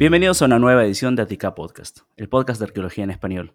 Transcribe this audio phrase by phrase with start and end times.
[0.00, 3.52] Bienvenidos a una nueva edición de Atica Podcast, el podcast de arqueología en español.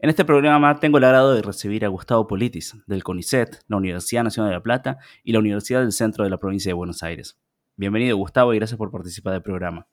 [0.00, 4.24] En este programa tengo el agrado de recibir a Gustavo Politis, del CONICET, la Universidad
[4.24, 7.38] Nacional de La Plata y la Universidad del Centro de la Provincia de Buenos Aires.
[7.76, 9.86] Bienvenido Gustavo y gracias por participar del programa.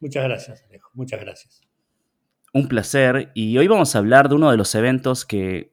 [0.00, 0.90] Muchas gracias, Alejo.
[0.92, 1.62] Muchas gracias.
[2.52, 5.72] Un placer y hoy vamos a hablar de uno de los eventos que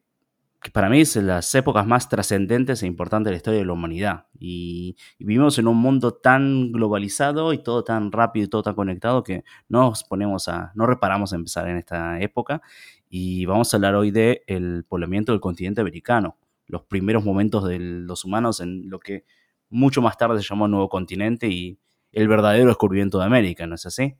[0.65, 3.73] que para mí es las épocas más trascendentes e importantes de la historia de la
[3.73, 4.25] humanidad.
[4.39, 9.23] Y, vivimos en un mundo tan globalizado y todo tan rápido y todo tan conectado
[9.23, 12.63] que no nos ponemos a, no reparamos a empezar en esta época.
[13.07, 16.35] Y vamos a hablar hoy del el poblamiento del continente americano,
[16.65, 19.23] los primeros momentos de los humanos en lo que
[19.69, 21.77] mucho más tarde se llamó Nuevo Continente y
[22.11, 24.15] el verdadero descubrimiento de América, ¿no es así?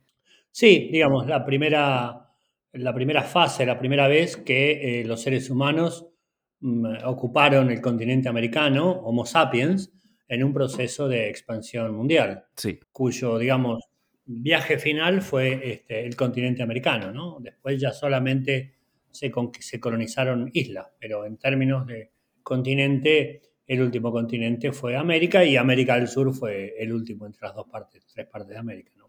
[0.52, 2.30] Sí, digamos, la primera,
[2.72, 6.06] la primera fase, la primera vez que eh, los seres humanos
[7.04, 9.92] ocuparon el continente americano, Homo sapiens,
[10.28, 12.80] en un proceso de expansión mundial, sí.
[12.90, 13.84] cuyo, digamos,
[14.24, 17.38] viaje final fue este, el continente americano, ¿no?
[17.40, 18.74] Después ya solamente
[19.10, 22.10] se, se colonizaron islas, pero en términos de
[22.42, 27.54] continente, el último continente fue América y América del Sur fue el último entre las
[27.54, 29.05] dos partes, tres partes de América, ¿no?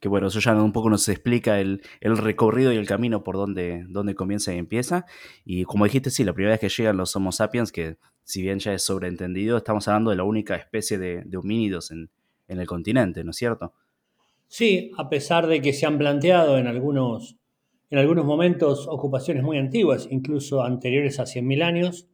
[0.00, 3.86] Que bueno, eso ya un poco nos explica el, recorrido y el camino por donde,
[3.88, 5.06] donde comienza y empieza.
[5.46, 8.58] Y como dijiste, sí, la primera vez que llegan los Homo sapiens, que si bien
[8.58, 12.10] ya es sobreentendido, estamos hablando de la única especie de, homínidos en,
[12.48, 13.72] el continente, ¿no es cierto?
[14.46, 17.36] Sí, a pesar de que se han planteado en algunos,
[17.90, 22.08] en algunos momentos ocupaciones muy antiguas, incluso anteriores a 100.000 años,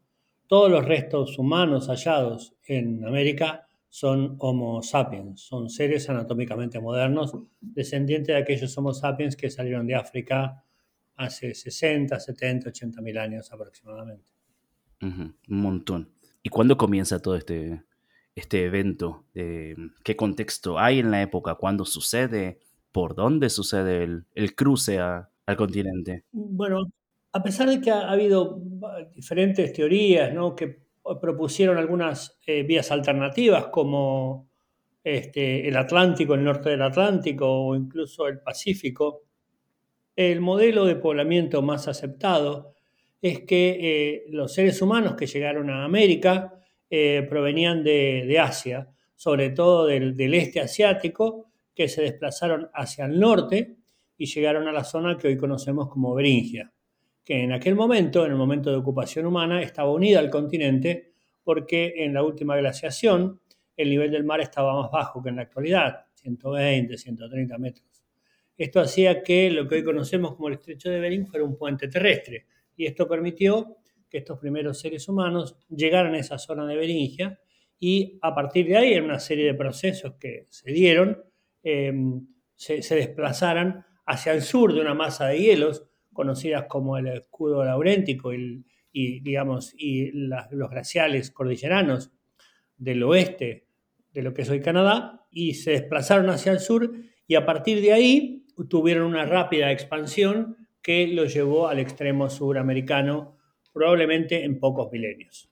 [0.47, 8.29] todos los restos humanos hallados en América son Homo sapiens, son seres anatómicamente modernos, descendientes
[8.29, 10.65] de aquellos Homo sapiens que salieron de África
[11.15, 14.33] hace 60, 70, 80 mil años aproximadamente.
[15.03, 16.09] un montón.
[16.43, 17.83] ¿Y cuándo comienza todo este,
[18.35, 19.27] este evento?
[19.35, 21.57] ¿Qué contexto hay en la época?
[21.57, 22.61] ¿Cuándo sucede?
[22.93, 26.25] ¿Por dónde sucede el, cruce al continente?
[26.33, 26.91] Bueno,
[27.31, 28.59] a pesar de que ha, habido
[29.15, 30.57] diferentes teorías ¿no?
[30.57, 30.82] que
[31.21, 34.49] propusieron algunas eh, vías alternativas como
[35.03, 39.23] este, el Atlántico, el norte del Atlántico o incluso el Pacífico.
[40.15, 42.75] El modelo de poblamiento más aceptado
[43.21, 46.55] es que eh, los seres humanos que llegaron a América
[46.91, 53.19] eh, provenían de, Asia, sobre todo del, del este asiático, que se desplazaron hacia el
[53.19, 53.77] norte
[54.19, 56.73] y llegaron a la zona que hoy conocemos como Beringia
[57.25, 61.13] que en aquel momento, en el momento de ocupación humana, estaba unida al continente
[61.43, 63.41] porque en la última glaciación
[63.77, 68.05] el nivel del mar estaba más bajo que en la actualidad, 120, 130 metros.
[68.57, 71.89] Esto hacía que lo que hoy conocemos como el estrecho de Bering fuera un puente
[71.89, 72.47] terrestre
[72.77, 73.79] y esto permitió
[74.09, 77.41] que estos primeros seres humanos llegaran a esa zona de Beringia
[77.79, 81.25] y a partir de ahí, en una serie de procesos que se dieron,
[81.65, 81.93] eh,
[82.55, 87.65] se, se desplazaran hacia el sur de una masa de hielos conocidas como el escudo
[87.65, 92.13] lauréntico y, digamos, y los glaciales cordilleranos
[92.77, 93.67] del oeste
[94.13, 96.93] de lo que es hoy Canadá, y se desplazaron hacia el sur
[97.27, 103.39] y a partir de ahí tuvieron una rápida expansión que los llevó al extremo suramericano
[103.73, 105.49] probablemente en pocos milenios.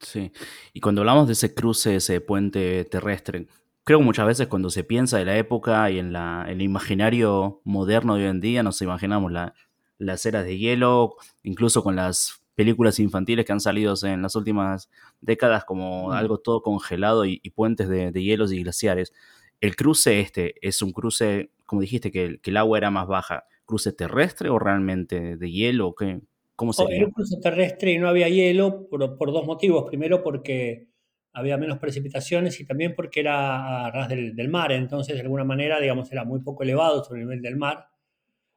[0.00, 0.32] Sí,
[0.72, 3.46] y cuando hablamos de ese cruce, ese puente terrestre,
[3.84, 7.60] creo que muchas veces cuando se piensa de la época y en, la, el imaginario
[7.64, 9.54] moderno de hoy en día, nos imaginamos la,
[10.02, 14.90] las eras de hielo, incluso con las películas infantiles que han salido en las últimas
[15.20, 16.12] décadas como mm.
[16.12, 19.12] algo todo congelado y, puentes de, hielos y glaciares.
[19.60, 23.44] El cruce este es un cruce, como dijiste, que, el agua era más baja.
[23.64, 25.94] ¿Cruce terrestre o realmente de hielo?
[25.94, 26.20] ¿Qué,
[26.56, 26.96] ¿Cómo sería?
[26.96, 29.84] Era un cruce terrestre y no había hielo por, por, dos motivos.
[29.88, 30.88] Primero porque
[31.32, 34.72] había menos precipitaciones y también porque era a ras del, del mar.
[34.72, 37.91] Entonces, de alguna manera, digamos, era muy poco elevado sobre el nivel del mar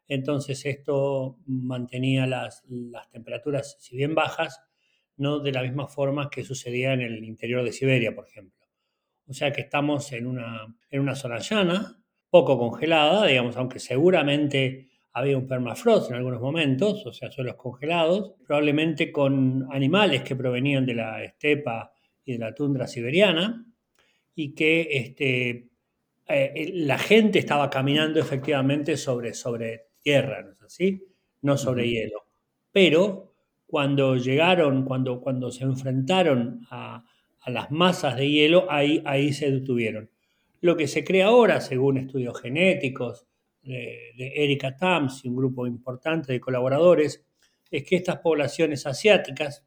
[0.08, 2.64] entonces esto mantenía las,
[3.12, 4.62] temperaturas, si bien bajas,
[5.18, 8.66] no de la misma forma que sucedía en el interior de Siberia, por ejemplo.
[9.28, 12.00] O sea que estamos en una, en una zona llana,
[12.30, 18.34] poco congelada, digamos, aunque seguramente había un permafrost en algunos momentos, o sea, suelos congelados,
[18.46, 21.94] probablemente con animales que provenían de la estepa
[22.26, 23.66] y de la tundra siberiana,
[24.36, 25.70] y que este,
[26.28, 31.04] eh, la gente estaba caminando efectivamente sobre, sobre tierra, ¿no es así?
[31.42, 32.26] No sobre hielo.
[32.72, 33.34] Pero
[33.66, 37.04] cuando llegaron, cuando, cuando se enfrentaron a,
[37.48, 40.10] las masas de hielo, ahí, ahí se detuvieron.
[40.62, 43.28] Lo que se cree ahora, según estudios genéticos
[43.62, 47.26] de, de Erika Tams y un grupo importante de colaboradores,
[47.70, 49.66] es que estas poblaciones asiáticas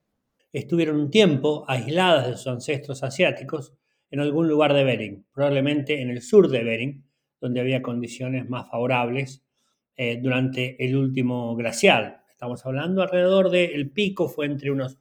[0.53, 3.75] estuvieron un tiempo aisladas de sus ancestros asiáticos
[4.11, 7.05] en algún lugar de Bering, probablemente en el sur de Bering,
[7.41, 9.45] donde había condiciones más favorables
[10.01, 12.23] eh, durante el último glacial.
[12.31, 14.97] Estamos hablando alrededor del pico, fue entre unos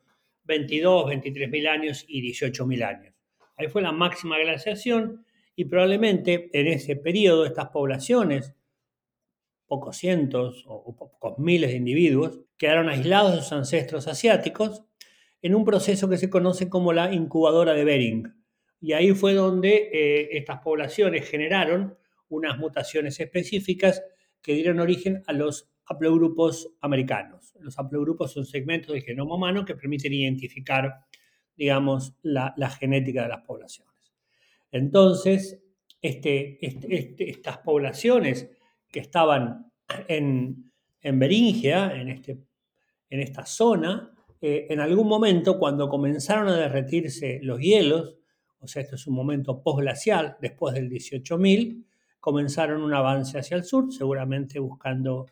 [0.45, 3.13] 22, 23 mil años y 18 mil años.
[3.57, 5.23] Ahí fue la máxima glaciación
[5.55, 8.55] y probablemente en ese periodo estas poblaciones,
[9.67, 14.83] pocos cientos o pocos miles de individuos, quedaron aislados de sus ancestros asiáticos
[15.43, 18.33] en un proceso que se conoce como la incubadora de Bering.
[18.81, 21.99] Y ahí fue donde eh, estas poblaciones generaron
[22.29, 24.01] unas mutaciones específicas
[24.47, 27.53] que dieron origen a los haplogrupos americanos.
[27.59, 31.01] Los haplogrupos son segmentos del genoma humano que permiten identificar,
[31.57, 34.13] digamos, la, genética de las poblaciones.
[34.71, 35.61] Entonces,
[36.01, 38.49] este, este, este, estas poblaciones
[38.89, 39.69] que estaban
[40.07, 40.71] en,
[41.01, 42.07] en Beringia, en,
[43.09, 48.15] esta zona, eh, en algún momento, cuando comenzaron a derretirse los hielos,
[48.59, 51.83] o sea, esto es un momento postglacial, después del 18.000,
[52.19, 55.27] comenzaron un avance hacia el sur, seguramente buscando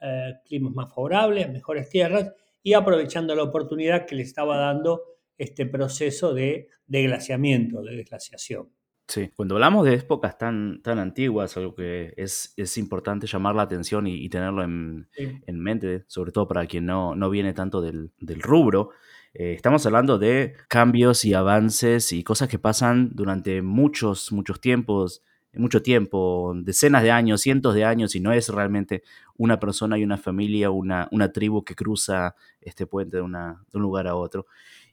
[0.00, 2.32] eh, climas más favorables, mejores tierras
[2.62, 5.02] y aprovechando la oportunidad que le estaba dando
[5.36, 8.68] este proceso de glaciamiento, de desglaciación.
[9.06, 14.06] Sí, cuando hablamos de épocas tan, tan antiguas, algo que es, importante llamar la atención
[14.06, 15.08] y, tenerlo en,
[15.46, 18.10] mente, sobre todo para quien no, no viene tanto del,
[18.40, 18.90] rubro,
[19.34, 25.22] eh, estamos hablando de cambios y avances y cosas que pasan durante muchos, muchos tiempos,
[25.56, 29.02] mucho tiempo, decenas de años, cientos de años, y no es realmente
[29.36, 33.78] una persona y una familia, una, una tribu que cruza este puente de, una, de
[33.78, 34.46] un lugar a otro.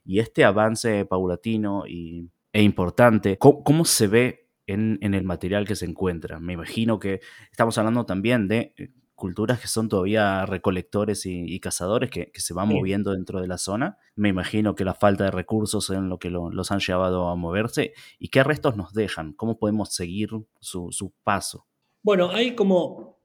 [0.04, 3.38] Y este avance paulatino y e importante.
[3.38, 6.38] ¿Cómo, se ve en, el material que se encuentra?
[6.38, 7.20] Me imagino que
[7.50, 8.90] estamos hablando también de eh,
[9.22, 13.96] culturas que son todavía recolectores y, cazadores que, se van moviendo dentro de la zona.
[14.16, 17.92] Me imagino que la falta de recursos es lo que los han llevado a moverse.
[18.18, 19.32] ¿Y qué restos nos dejan?
[19.34, 21.68] ¿Cómo podemos seguir su, paso?
[22.02, 23.20] Bueno, hay como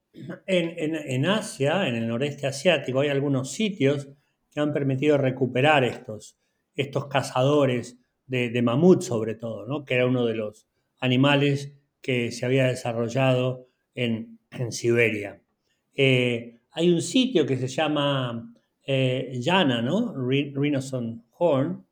[0.46, 4.08] en, Asia, en el noreste asiático, hay algunos sitios
[4.52, 6.38] que han permitido recuperar estos,
[6.76, 7.98] estos cazadores
[8.28, 9.84] de, mamut sobre todo, ¿no?
[9.84, 10.68] que era uno de los
[11.00, 13.66] animales que se había desarrollado
[13.96, 14.38] en,
[14.70, 15.42] Siberia.
[15.98, 18.54] Eh, hay un sitio que se llama
[18.86, 20.14] eh, Yana, ¿no?
[21.40, 21.86] Horn,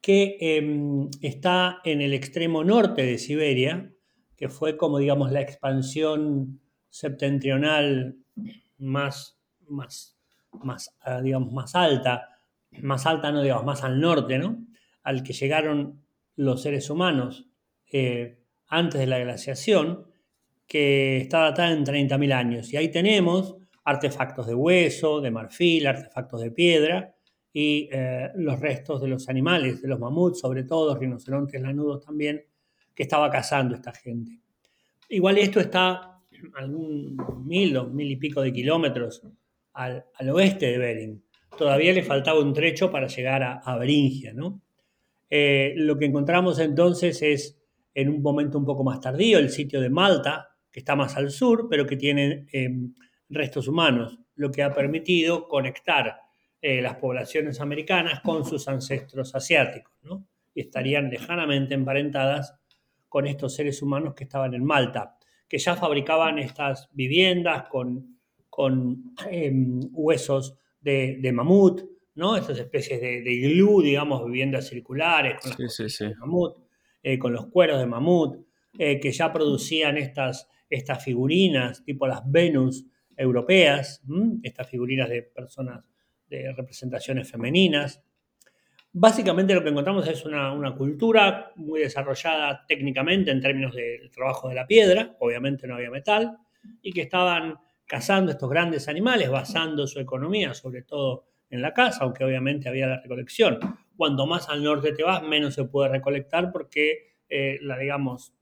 [0.00, 3.92] que em, está en el extremo norte de Siberia,
[4.36, 6.60] que fue como, digamos, la expansión
[6.90, 8.16] septentrional
[8.78, 9.36] más,
[9.66, 10.16] más,
[10.52, 12.28] más, ah, digamos, más alta,
[12.82, 14.64] más alta, no digamos, más al norte, ¿no?
[15.06, 16.04] al que llegaron
[16.34, 17.48] los seres humanos
[17.92, 20.06] eh, antes de la glaciación,
[20.66, 22.72] que está datada en 30.000 años.
[22.72, 27.14] Y ahí tenemos artefactos de hueso, de marfil, artefactos de piedra
[27.52, 32.44] y eh, los restos de los animales, de los mamuts, sobre todo, rinocerontes lanudos también,
[32.94, 34.40] que estaba cazando esta gente.
[35.08, 36.20] Igual esto está
[36.54, 37.16] algún
[37.46, 39.22] mil o mil y pico de kilómetros
[39.74, 41.22] al, oeste de Bering.
[41.56, 44.60] Todavía le faltaba un trecho para llegar a, a Beringia, ¿no?
[45.30, 47.58] Eh, lo que encontramos entonces es,
[47.94, 51.30] en un momento un poco más tardío, el sitio de Malta, que está más al
[51.30, 52.92] sur, pero que tiene em,
[53.30, 56.20] restos humanos, lo que ha permitido conectar
[56.60, 60.26] eh, las poblaciones americanas con sus ancestros asiáticos, ¿no?
[60.54, 62.56] y estarían lejanamente emparentadas
[63.08, 65.16] con estos seres humanos que estaban en Malta,
[65.48, 68.18] que ya fabricaban estas viviendas con,
[68.50, 71.84] con em, huesos de, de mamut,
[72.16, 72.36] ¿no?
[72.36, 76.58] Estas especies de, de iglú, digamos, viviendas circulares, con, De mamut,
[77.02, 78.44] eh, con los cueros de mamut,
[78.78, 84.02] eh, que ya producían estas, estas figurinas, tipo las Venus europeas,
[84.42, 85.84] estas figurinas de personas
[86.28, 88.02] de representaciones femeninas.
[88.92, 94.48] Básicamente lo que encontramos es una, una, cultura muy desarrollada técnicamente en términos del trabajo
[94.48, 96.36] de la piedra, obviamente no había metal,
[96.82, 102.04] y que estaban cazando estos grandes animales, basando su economía sobre todo en la casa,
[102.04, 103.58] aunque obviamente había la recolección.
[103.96, 108.34] Cuanto más al norte te vas, menos se puede recolectar porque eh, la, digamos,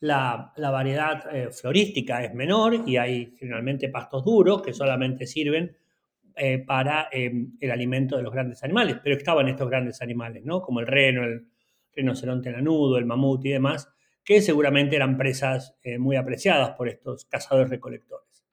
[0.00, 5.76] la, variedad eh, florística es menor y hay generalmente pastos duros que solamente sirven
[6.36, 8.96] eh, para el alimento de los grandes animales.
[9.02, 10.62] Pero estaban estos grandes animales, ¿no?
[10.62, 11.48] Como el reno, el
[11.94, 13.88] rinoceronte lanudo, el mamut y demás,
[14.24, 18.44] que seguramente eran presas muy apreciadas por estos cazadores recolectores.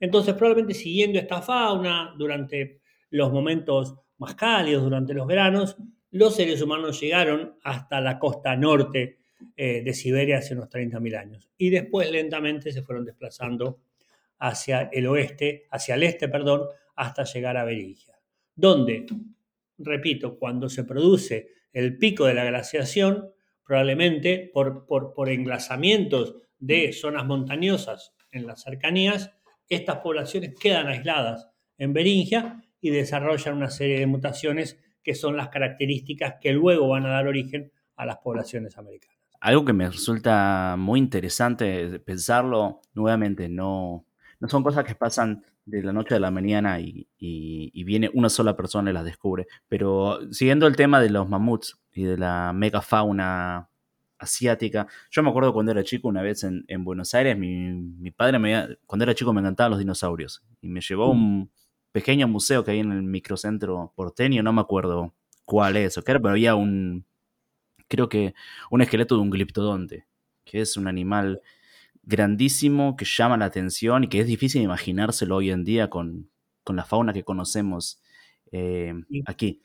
[0.00, 2.80] Entonces, probablemente siguiendo esta fauna durante
[3.10, 5.76] los momentos más cálidos durante los veranos,
[6.10, 9.23] los seres humanos llegaron hasta la costa norte
[9.56, 13.80] eh, de Siberia hace unos 30.000 años y después lentamente se fueron desplazando
[14.38, 16.62] hacia el oeste, hacia el este, perdón,
[16.96, 18.18] hasta llegar a Beringia,
[18.54, 19.06] donde,
[19.78, 23.30] repito, cuando se produce el pico de la glaciación,
[23.64, 29.32] probablemente por, por, por englasamientos de zonas montañosas en las cercanías,
[29.68, 31.48] estas poblaciones quedan aisladas
[31.78, 37.06] en Beringia y desarrollan una serie de mutaciones que son las características que luego van
[37.06, 39.23] a dar origen a las poblaciones americanas.
[39.44, 44.06] Algo que me resulta muy interesante pensarlo, nuevamente, no,
[44.40, 47.06] no son cosas que pasan de la noche a la mañana y,
[47.84, 49.46] viene una sola persona y las descubre.
[49.68, 53.68] Pero siguiendo el tema de los mamuts y de la megafauna
[54.16, 58.78] asiática, yo me acuerdo cuando era chico, una vez en, Buenos Aires, mi, padre, me,
[58.86, 61.48] cuando era chico me encantaban los dinosaurios y me llevó a un mm.
[61.92, 65.12] pequeño museo que hay en el microcentro porteño, no me acuerdo
[65.44, 67.04] cuál es o qué era, pero había un,
[67.88, 68.34] creo que
[68.70, 70.06] un esqueleto de un gliptodonte,
[70.44, 71.40] que es un animal
[72.02, 76.30] grandísimo que llama la atención y que es difícil imaginárselo hoy en día con,
[76.66, 78.00] la fauna que conocemos
[78.52, 78.94] eh,
[79.26, 79.62] aquí,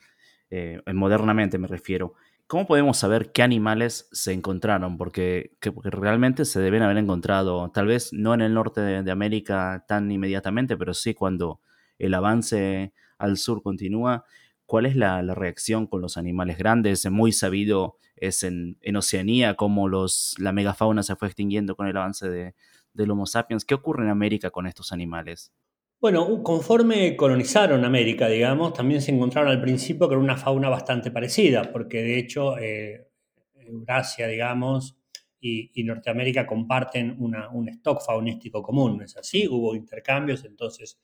[0.50, 2.14] eh, modernamente me refiero.
[2.50, 4.96] ¿Cómo podemos saber qué animales se encontraron?
[4.98, 5.52] Porque,
[5.84, 10.76] realmente se deben haber encontrado, tal vez no en el norte de, América tan inmediatamente,
[10.76, 11.60] pero sí cuando
[11.96, 14.24] el avance al sur continúa.
[14.70, 17.04] ¿Cuál es la, reacción con los animales grandes?
[17.04, 21.96] Es muy sabido es en, Oceanía cómo los, la megafauna se fue extinguiendo con el
[21.96, 22.54] avance de,
[22.92, 23.64] del Homo sapiens.
[23.64, 25.52] ¿Qué ocurre en América con estos animales?
[26.00, 31.72] Bueno, conforme colonizaron América, digamos, también se encontraron al principio con una fauna bastante parecida,
[31.72, 33.08] porque de hecho eh,
[33.56, 34.96] Eurasia, digamos,
[35.40, 39.48] y, Norteamérica comparten un stock faunístico común, ¿no es así?
[39.48, 41.00] Hubo intercambios, entonces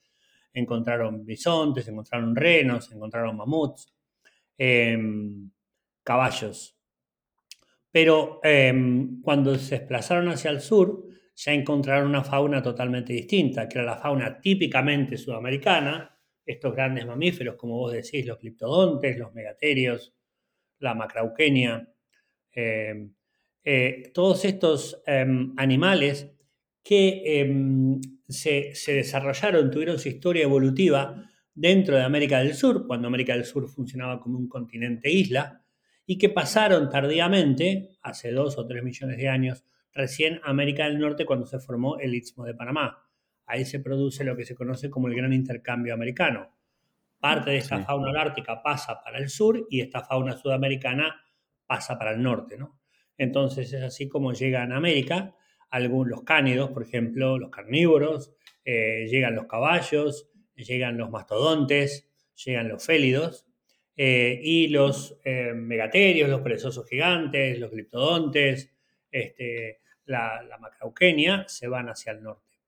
[0.60, 3.92] encontraron bisontes, encontraron renos, encontraron mamuts,
[4.56, 5.50] em,
[6.02, 6.76] caballos,
[7.90, 13.78] pero em, cuando se desplazaron hacia el sur, ya encontraron una fauna totalmente distinta, que
[13.78, 20.14] era la fauna típicamente sudamericana, estos grandes mamíferos, como vos decís, los cliptodontes, los megaterios,
[20.78, 21.86] la macrauquenia,
[22.52, 23.12] em,
[23.64, 26.30] eh, todos estos animales
[26.82, 27.44] que
[28.28, 33.44] se, se, desarrollaron, tuvieron su historia evolutiva dentro de América del Sur, cuando América del
[33.44, 35.62] Sur funcionaba como un continente isla,
[36.06, 40.98] y que pasaron tardíamente, hace dos o tres millones de años, recién a América del
[40.98, 43.02] Norte cuando se formó el Istmo de Panamá.
[43.46, 46.52] Ahí se produce lo que se conoce como el gran intercambio americano.
[47.18, 51.24] Parte de esta fauna holártica pasa para el sur y esta fauna sudamericana
[51.66, 52.58] pasa para el norte.
[52.58, 52.78] ¿no?
[53.16, 55.34] Entonces es así como llegan a América
[55.70, 58.32] algunos los cánidos, por ejemplo, los carnívoros,
[58.64, 62.08] eh, llegan los caballos, llegan los mastodontes,
[62.44, 63.46] llegan los félidos,
[63.96, 68.70] eh, y los eh, megaterios, los perezosos gigantes, los gliptodontes,
[69.10, 72.58] este, la, la, macrauquenia, se van hacia el norte.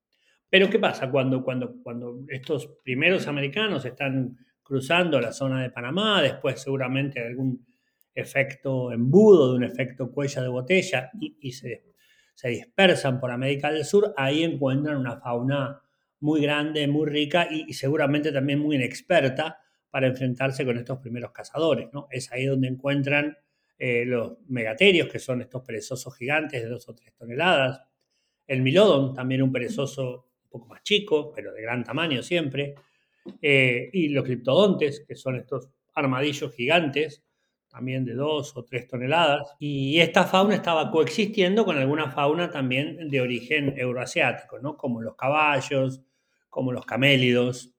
[0.49, 6.23] Pero ¿qué pasa cuando, cuando, cuando estos primeros americanos están cruzando la zona de Panamá,
[6.23, 7.67] después seguramente algún
[8.15, 11.85] efecto embudo, de un efecto cuello de botella, y, se,
[12.39, 15.83] se, dispersan por América del Sur, ahí encuentran una fauna
[16.21, 19.59] muy grande, muy rica y seguramente también muy inexperta,
[19.91, 21.89] para enfrentarse con estos primeros cazadores.
[21.93, 22.09] ¿no?
[22.11, 23.37] Es ahí donde encuentran
[23.79, 27.83] eh, los megaterios, que son estos perezosos gigantes de dos o tres toneladas.
[28.47, 32.75] El milodon, también un perezoso un poco más chico, pero de gran tamaño siempre.
[33.43, 37.23] Eh, y los criptodontes, que son estos armadillos gigantes,
[37.69, 39.55] también de dos o tres toneladas.
[39.59, 44.77] Y esta fauna estaba coexistiendo con alguna fauna también de origen euroasiático, ¿no?
[44.77, 46.03] como los caballos,
[46.49, 47.73] como los camélidos.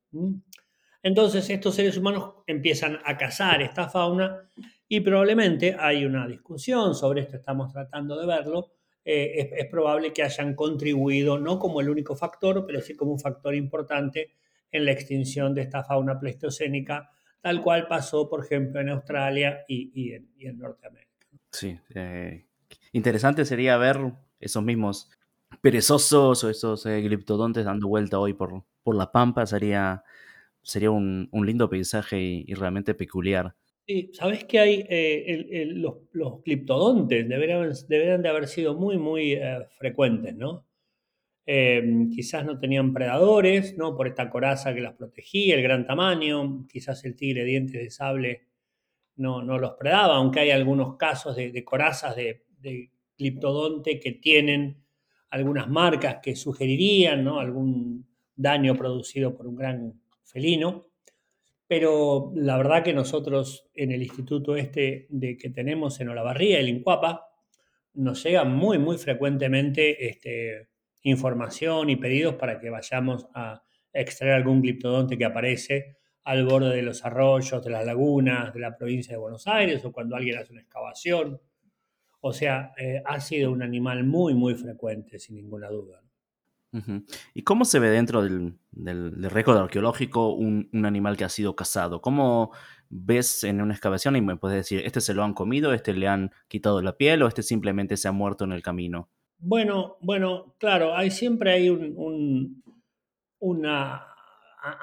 [1.02, 4.50] Entonces estos seres humanos empiezan a cazar esta fauna
[4.88, 8.72] y probablemente hay una discusión sobre esto, estamos tratando de verlo,
[9.06, 13.20] eh, es, probable que hayan contribuido no como el único factor, pero sí como un
[13.20, 14.34] factor importante
[14.72, 17.10] en la extinción de esta fauna pleistocénica,
[17.42, 21.10] tal cual pasó, por ejemplo, en Australia y, en, Norteamérica.
[21.52, 22.46] Sí, eh,
[22.92, 23.98] interesante sería ver
[24.40, 25.10] esos mismos
[25.62, 30.04] perezosos o esos eh, gliptodontes dando vuelta hoy por, por la pampa, sería
[30.62, 33.56] sería un, lindo paisaje y, realmente peculiar.
[33.88, 39.66] Sí, sabes que hay eh, los, los, cliptodontes deberían, de haber sido muy, muy eh,
[39.80, 40.66] frecuentes, ¿no?
[41.52, 43.98] Em, quizás no tenían predadores, ¿no?
[43.98, 48.44] Por esta coraza que las protegía, el gran tamaño, quizás el tigre dientes de sable
[49.16, 54.78] no, no los predaba, aunque hay algunos casos de, corazas de, de cliptodonte que tienen
[55.32, 57.28] algunas marcas que sugerirían.
[57.28, 60.86] Algún daño producido por un gran felino,
[61.66, 66.70] pero la verdad que nosotros en el instituto este de que tenemos en Olavarría, el
[66.70, 67.26] INCUAPA,
[67.96, 70.70] nos llega muy, muy frecuentemente este,
[71.04, 73.64] información y pedidos para que vayamos a
[73.94, 78.78] extraer algún gliptodonte que aparece al borde de los arroyos, de las lagunas, de la
[78.78, 81.42] provincia de Buenos Aires, o cuando alguien hace una excavación,
[82.22, 86.04] O sea, eh, ha sido un animal muy, muy frecuente, sin ninguna duda.
[87.34, 88.60] ¿Y cómo se ve dentro del,
[89.32, 92.02] récord arqueológico un, animal que ha sido cazado?
[92.02, 92.52] ¿Cómo
[92.90, 96.08] ves en una excavación y me puedes decir, este se lo han comido, este le
[96.08, 99.10] han quitado la piel o este simplemente se ha muerto en el camino?
[99.42, 102.62] Bueno, bueno, claro, hay siempre hay un,
[103.40, 104.06] una...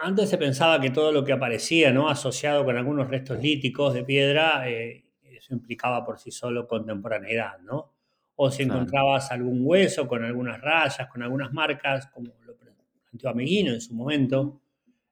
[0.02, 2.08] Antes se pensaba que todo lo que aparecía, ¿no?
[2.08, 7.92] Asociado con algunos restos líticos de piedra, eh, eso implicaba por sí solo contemporaneidad, ¿no?
[8.36, 13.74] O si encontrabas algún hueso con algunas rayas, con algunas marcas, como lo planteó Ameguino
[13.74, 14.62] en su momento,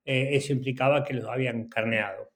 [0.05, 2.31] eh, eso implicaba que los habían carneado.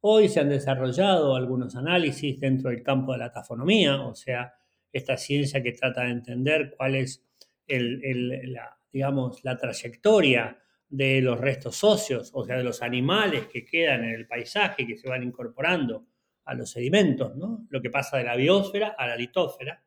[0.00, 4.54] Hoy se han desarrollado algunos análisis dentro del campo de la tafonomía, o sea,
[4.96, 7.24] esta ciencia que trata de entender cuál es
[7.68, 14.04] la, digamos, la trayectoria de los restos óseos, o sea, de los animales que quedan
[14.04, 16.06] en el paisaje, que se van incorporando
[16.44, 17.66] a los sedimentos, ¿no?
[17.70, 19.82] lo que pasa de la biosfera a la litósfera.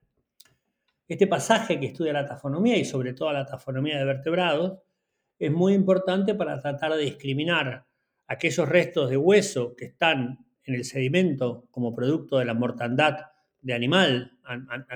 [1.08, 4.80] Este pasaje que estudia la tafonomía y sobre todo la tafonomía de vertebrados
[5.40, 7.86] es muy importante para tratar de discriminar
[8.28, 13.22] aquellos restos de hueso que están en el sedimento como producto de la mortandad
[13.62, 14.40] de animal,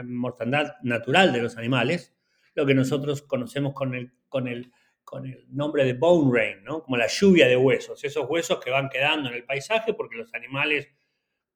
[0.06, 2.16] mortandad natural de los animales,
[2.56, 4.72] lo que nosotros conocemos con el, con el,
[5.04, 6.84] con el nombre de bone rain, ¿no?
[6.84, 10.34] como la lluvia de huesos, esos huesos que van quedando en el paisaje porque los
[10.34, 10.88] animales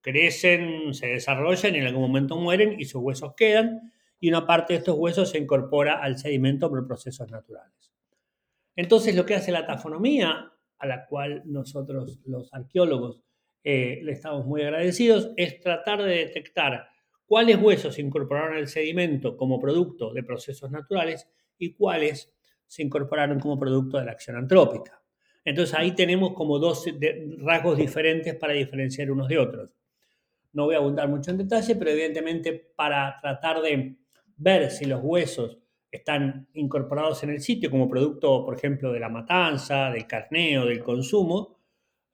[0.01, 4.73] crecen, se desarrollan y en algún momento mueren y sus huesos quedan y una parte
[4.73, 7.93] de estos huesos se incorpora al sedimento por procesos naturales.
[8.75, 13.21] Entonces, lo que hace la tafonomía, a la cual nosotros los arqueólogos
[13.63, 16.87] eh, le estamos muy agradecidos, es tratar de detectar
[17.27, 21.29] cuáles huesos se incorporaron al sedimento como producto de procesos naturales
[21.59, 22.33] y cuáles
[22.65, 25.01] se incorporaron como producto de la acción antrópica.
[25.45, 26.85] Entonces ahí tenemos como dos
[27.39, 29.69] rasgos diferentes para diferenciar unos de otros.
[30.53, 33.97] No voy a abundar mucho en detalle, pero evidentemente para tratar de
[34.37, 35.57] ver si los huesos
[35.91, 40.83] están incorporados en el sitio como producto, por ejemplo, de la matanza, del carneo, del
[40.83, 41.57] consumo,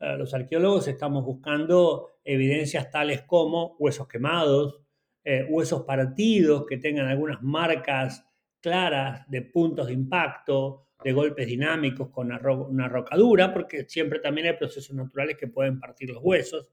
[0.03, 4.82] eh, los arqueólogos estamos buscando evidencias tales como huesos quemados,
[5.23, 8.25] eh, huesos partidos que tengan algunas marcas
[8.59, 14.53] claras de puntos de impacto, de golpes dinámicos con una, rocadura, porque siempre también hay
[14.53, 16.71] procesos naturales que pueden partir los huesos.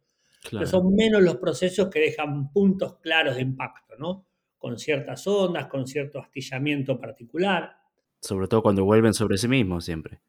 [0.50, 4.26] Pero son menos los procesos que dejan puntos claros de impacto, ¿no?
[4.60, 7.78] con ciertas ondas, con cierto astillamiento particular.
[8.20, 10.20] Sobre todo cuando vuelven sobre sí mismos siempre.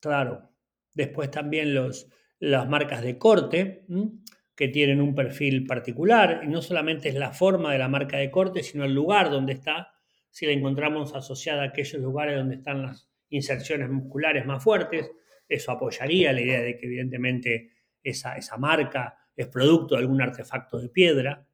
[0.00, 0.50] Claro.
[0.92, 2.08] Después también los,
[2.40, 3.86] las marcas de corte,
[4.56, 8.30] que tienen un perfil particular, y no solamente es la forma de la marca de
[8.30, 9.92] corte, sino el lugar donde está.
[10.30, 15.10] Si la encontramos asociada a aquellos lugares donde están las inserciones musculares más fuertes,
[15.48, 17.70] eso apoyaría la idea de que evidentemente
[18.02, 21.46] esa, esa marca es producto de algún artefacto de piedra.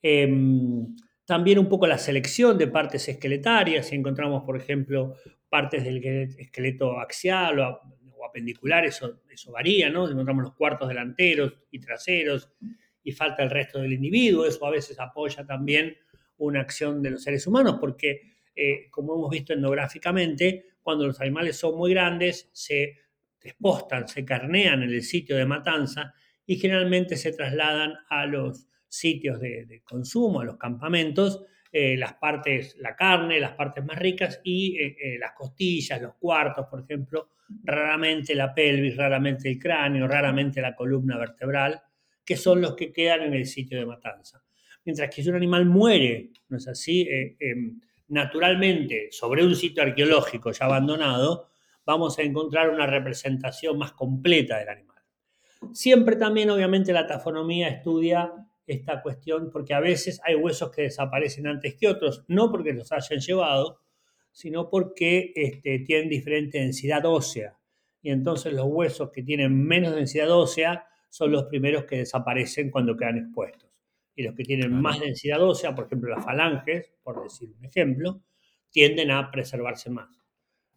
[0.00, 5.14] Em, también un poco la selección de partes esqueletarias, si encontramos, por ejemplo,
[5.48, 5.98] partes del
[6.38, 7.80] esqueleto axial o,
[8.28, 10.08] apendicular, eso, eso varía, ¿no?
[10.08, 12.50] Encontramos los cuartos delanteros y traseros
[13.02, 15.96] y falta el resto del individuo, eso a veces apoya también
[16.38, 21.56] una acción de los seres humanos, porque, eh, como hemos visto endográficamente, cuando los animales
[21.56, 22.96] son muy grandes, se
[23.40, 26.14] despostan, se carnean en el sitio de matanza
[26.46, 32.76] y generalmente se trasladan a los sitios de, consumo, a los campamentos, eh, las partes,
[32.78, 37.30] la carne, las partes más ricas y eh, eh, las costillas, los cuartos, por ejemplo,
[37.62, 41.80] raramente la pelvis, raramente el cráneo, raramente la columna vertebral,
[42.24, 44.42] que son los que quedan en el sitio de matanza.
[44.84, 47.06] Mientras que si un animal muere, ¿no es así?
[47.38, 47.78] Em,
[48.08, 51.50] naturalmente, sobre un sitio arqueológico ya abandonado,
[51.84, 55.02] vamos a encontrar una representación más completa del animal.
[55.72, 58.32] Siempre también, obviamente, la tafonomía estudia
[58.68, 62.92] esta cuestión, porque a veces hay huesos que desaparecen antes que otros, no porque los
[62.92, 63.80] hayan llevado,
[64.30, 67.58] sino porque este, tienen diferente densidad ósea.
[68.02, 72.96] Y entonces los huesos que tienen menos densidad ósea son los primeros que desaparecen cuando
[72.96, 73.70] quedan expuestos.
[74.14, 78.22] Y los que tienen más densidad ósea, por ejemplo las falanges, por decir un ejemplo,
[78.70, 80.10] tienden a preservarse más.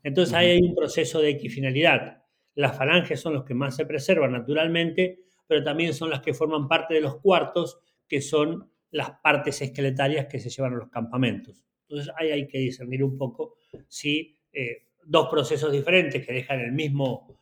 [0.02, 2.24] Entonces ahí hay un proceso de equifinalidad.
[2.56, 5.20] Las falanges son los que más se preservan naturalmente,
[5.52, 10.28] pero también son las que forman parte de los cuartos, que son las partes esqueletarias
[10.28, 11.62] que se llevan a los campamentos.
[11.90, 13.56] Entonces ahí hay que discernir un poco
[13.90, 17.38] si eh, dos procesos diferentes que dejan el mismo,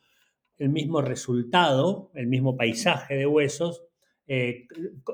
[0.58, 3.84] el mismo resultado, el mismo paisaje de huesos,
[4.26, 4.66] eh,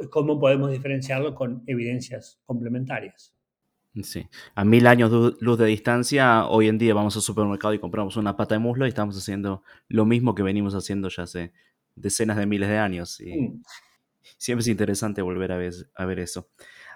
[0.08, 3.34] cómo podemos diferenciarlo con evidencias complementarias.
[4.02, 4.26] Sí.
[4.54, 8.16] A mil años de luz de distancia, hoy en día vamos al supermercado y compramos
[8.16, 11.52] una pata de muslo y estamos haciendo lo mismo que venimos haciendo ya hace
[11.96, 13.20] decenas de miles de años.
[13.20, 13.62] Y mm.
[14.38, 16.48] siempre es interesante volver a ver, a ver eso.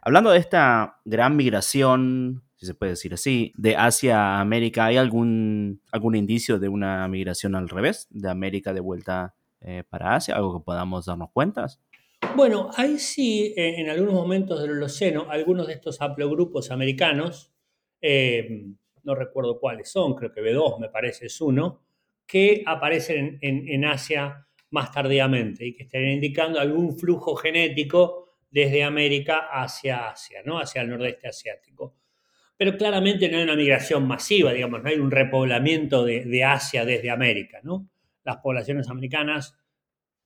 [0.03, 4.97] Hablando de esta gran migración, si se puede decir así, de Asia a América, ¿hay
[4.99, 10.37] algún, algún indicio de una migración al revés, de América de vuelta eh, para Asia?
[10.37, 11.67] ¿Algo que podamos darnos cuenta?
[12.37, 17.53] Bueno, ahí sí, eh, en algunos momentos del Holoceno, algunos de estos haplogrupos americanos,
[18.01, 18.67] eh,
[19.03, 21.83] no recuerdo cuáles son, creo que B2 me parece es uno,
[22.27, 28.83] que aparecen en, en Asia más tardíamente y que estarían indicando algún flujo genético desde
[28.83, 30.59] América hacia Asia, ¿no?
[30.59, 31.95] hacia el nordeste asiático.
[32.57, 37.11] Pero claramente no hay una migración masiva, digamos, no hay un repoblamiento de, Asia desde
[37.11, 37.61] América.
[37.63, 37.89] ¿no?
[38.25, 39.57] Las poblaciones americanas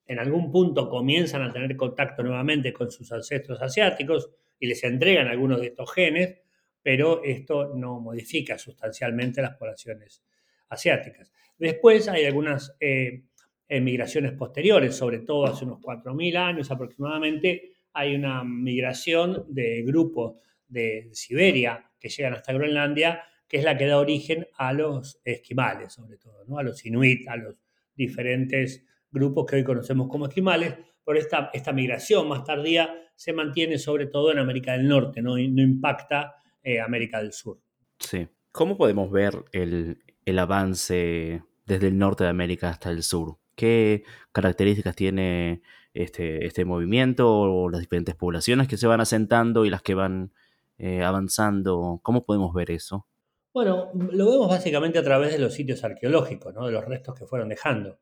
[0.06, 5.28] en algún punto comienzan a tener contacto nuevamente con sus ancestros asiáticos y les entregan
[5.28, 6.40] algunos de estos genes,
[6.82, 10.22] pero esto no modifica sustancialmente las poblaciones
[10.68, 11.32] asiáticas.
[11.56, 13.22] Después hay algunas eh,
[13.68, 21.08] migraciones posteriores, sobre todo hace unos 4.000 años aproximadamente, hay una migración de grupos de
[21.12, 26.18] Siberia que llegan hasta Groenlandia, que es la que da origen a los esquimales, sobre
[26.18, 26.58] todo, ¿no?
[26.58, 27.62] a los inuit, a los
[27.94, 30.74] diferentes grupos que hoy conocemos como esquimales.
[31.04, 35.36] Por esta, esta migración más tardía se mantiene sobre todo en América del Norte, no,
[35.36, 37.60] no impacta eh, América del Sur.
[37.98, 38.26] Sí.
[38.50, 43.38] ¿Cómo podemos ver el, el avance desde el norte de América hasta el sur?
[43.54, 45.62] ¿Qué características tiene
[45.92, 50.32] este, este movimiento o las diferentes poblaciones que se van asentando y las que van
[50.78, 52.00] eh, avanzando?
[52.02, 53.06] ¿Cómo podemos ver eso?
[53.52, 56.66] Bueno, lo vemos básicamente a través de los sitios arqueológicos, ¿no?
[56.66, 58.00] de los restos que fueron dejando.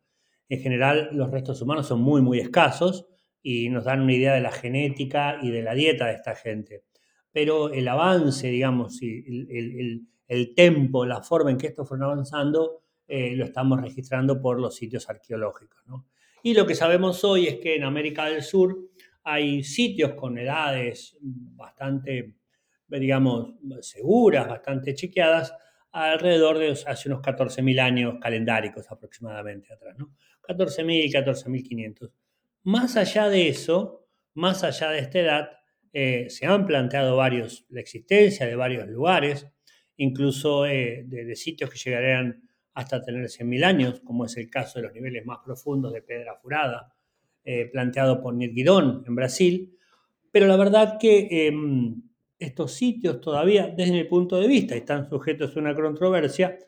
[0.48, 3.06] En general, los restos humanos son muy, muy escasos
[3.42, 6.84] y nos dan una idea de la genética y de la dieta de esta gente.
[7.32, 12.82] Pero el avance, digamos, el, el, el, tempo, la forma en que estos fueron avanzando,
[13.14, 15.82] eh, lo estamos registrando por los sitios arqueológicos.
[15.86, 16.06] ¿no?
[16.42, 18.88] Y lo que sabemos hoy es que en América del Sur
[19.22, 22.36] hay sitios con edades bastante,
[22.88, 23.50] digamos,
[23.82, 25.52] seguras, bastante chequeadas,
[25.90, 30.14] alrededor de hace unos 14.000 años calendáricos aproximadamente atrás, ¿no?
[30.48, 32.10] 14.000, 14.500.
[32.62, 35.50] Más allá de eso, más allá de esta edad,
[35.92, 39.46] eh, se han planteado varios, la existencia de varios lugares,
[39.98, 44.86] incluso eh, de, sitios que llegarían hasta tener 100.000 años, como es el caso de
[44.86, 46.94] los niveles más profundos de Pedra Furada,
[47.44, 49.76] eh, planteado por Nirguidón en Brasil.
[50.30, 52.02] Pero la verdad que em,
[52.38, 56.58] estos sitios todavía, desde mi punto de vista, están sujetos a una controversia,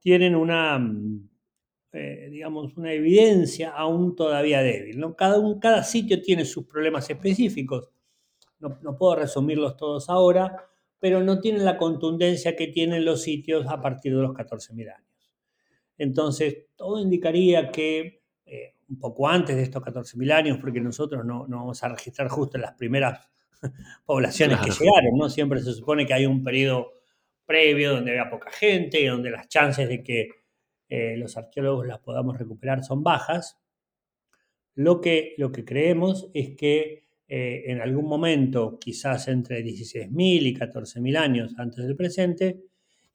[0.00, 1.28] tienen una, mm,
[1.92, 5.04] eh, digamos, una evidencia aún todavía débil.
[5.16, 7.90] Cada, un, cada sitio tiene sus problemas específicos.
[8.58, 13.66] No, no puedo resumirlos todos ahora, pero no tienen la contundencia que tienen los sitios
[13.68, 15.03] a partir de los 14.000 años.
[15.98, 21.46] Entonces, todo indicaría que eh, un poco antes de estos 14.000 años, porque nosotros no,
[21.48, 23.28] vamos a registrar justo las primeras
[24.04, 25.28] poblaciones que llegaron, ¿no?
[25.28, 26.92] Siempre se supone que hay un periodo
[27.46, 30.28] previo donde había poca gente y donde las chances de que
[30.88, 33.58] eh, los arqueólogos las podamos recuperar son bajas.
[34.74, 40.54] Lo que, lo que creemos es que eh, en algún momento, quizás entre 16.000 y
[40.54, 42.60] 14.000 años antes del presente,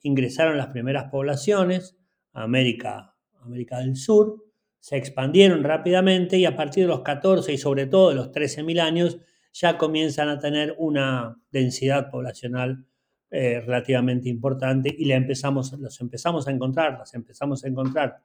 [0.02, 1.98] ingresaron las primeras poblaciones
[2.44, 4.46] América, América del Sur,
[4.80, 8.80] se expandieron rápidamente y a partir de los 14 y sobre todo de los 13.000
[8.80, 9.20] años
[9.52, 12.86] ya comienzan a tener una densidad poblacional
[13.32, 18.24] eh, relativamente importante y la empezamos, los empezamos a encontrar, las empezamos a encontrar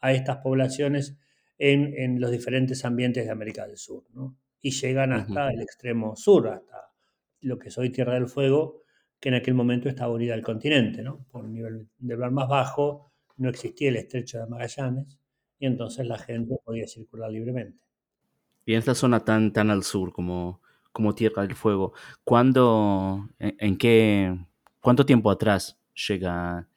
[0.00, 1.16] a estas poblaciones
[1.58, 4.04] en, los diferentes ambientes de América del Sur.
[4.60, 6.92] Y llegan hasta el extremo sur, hasta
[7.40, 8.82] lo que es hoy Tierra del Fuego,
[9.18, 11.24] que en aquel momento estaba unida al continente, ¿no?
[11.30, 13.05] por un nivel de mar más bajo
[13.36, 15.18] no existía el estrecho de Magallanes
[15.58, 17.78] y entonces la gente podía circular libremente.
[18.64, 20.60] Y en esta zona tan, tan al sur como,
[20.92, 21.92] como Tierra del Fuego,
[22.24, 24.36] ¿cuándo, en, qué,
[24.80, 26.68] cuánto tiempo atrás llega,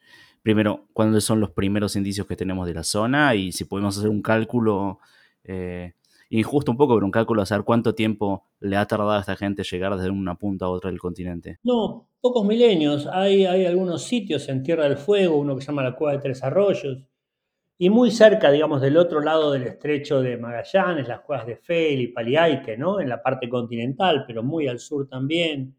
[0.43, 4.09] primero, cuáles son los primeros indicios que tenemos de la zona y si podemos hacer
[4.09, 4.99] un cálculo,
[5.43, 5.93] eh,
[6.29, 9.35] injusto un poco, pero un cálculo a saber cuánto tiempo le ha tardado a esta
[9.35, 11.59] gente llegar desde una punta a otra del continente?
[11.63, 13.07] No, pocos milenios.
[13.07, 16.19] Hay, hay algunos sitios en Tierra del Fuego, uno que se llama la Cueva de
[16.19, 17.03] Tres Arroyos,
[17.81, 22.01] y muy cerca, digamos, del otro lado del estrecho de Magallanes, las cuevas de Fel
[22.01, 22.99] y Paliaique, ¿no?
[22.99, 25.77] En la parte continental, pero muy al sur también,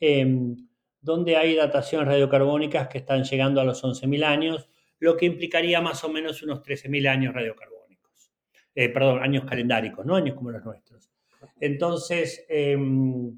[0.00, 0.56] em,
[1.00, 6.02] donde hay dataciones radiocarbónicas que están llegando a los 11.000 años, lo que implicaría más
[6.02, 7.75] o menos unos 13.000 años radiocarbónicos.
[8.78, 11.10] Eh, perdón, años calendáricos, no años como los nuestros.
[11.58, 13.36] Entonces, em,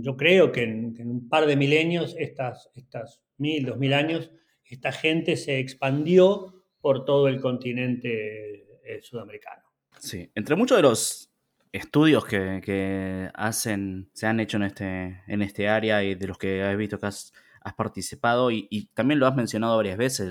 [0.00, 4.30] yo creo que en, un par de milenios, estas, estas mil, dos mil años,
[4.64, 9.62] esta gente se expandió por todo el continente eh, sudamericano.
[9.98, 11.34] Sí, entre muchos de los
[11.72, 16.62] estudios que, hacen, se han hecho en este, en este área y de los que
[16.62, 17.32] has visto que has,
[17.76, 20.28] participado y, también lo has mencionado varias veces,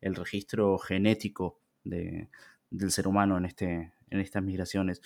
[0.00, 5.02] el, registro genético del ser humano en, este, en estas migraciones.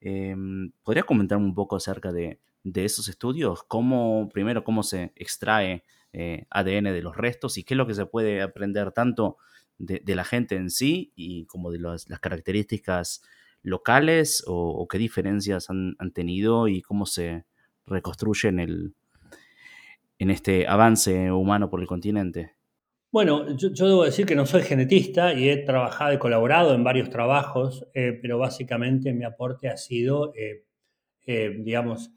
[0.00, 2.40] Em, ¿Podrías comentarme un poco acerca de,
[2.74, 3.62] esos estudios?
[3.62, 7.94] ¿Cómo, primero, cómo se extrae eh, ADN de los restos y qué es lo que
[7.94, 9.36] se puede aprender tanto
[9.78, 13.22] de, la gente en sí y como de las características
[13.62, 17.44] locales o, qué diferencias han, tenido y cómo se
[17.86, 18.94] reconstruyen el,
[20.18, 22.55] en este avance humano por el continente?
[23.12, 27.08] Bueno, yo, debo decir que no soy genetista y he trabajado y colaborado en varios
[27.08, 30.64] trabajos, eh, pero básicamente mi aporte ha sido, eh,
[31.26, 32.10] eh, digamos,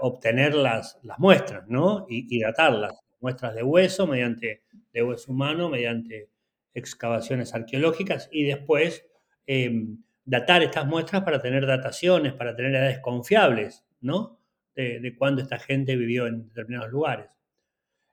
[0.00, 2.06] obtener las, las, muestras, ¿no?
[2.08, 4.62] Y, y, datarlas, muestras de hueso mediante,
[4.94, 6.30] hueso humano, mediante
[6.72, 9.04] excavaciones arqueológicas y después
[9.46, 14.40] em, datar estas muestras para tener dataciones, para tener edades confiables, ¿no?
[14.74, 17.35] De, de cuándo esta gente vivió en determinados lugares.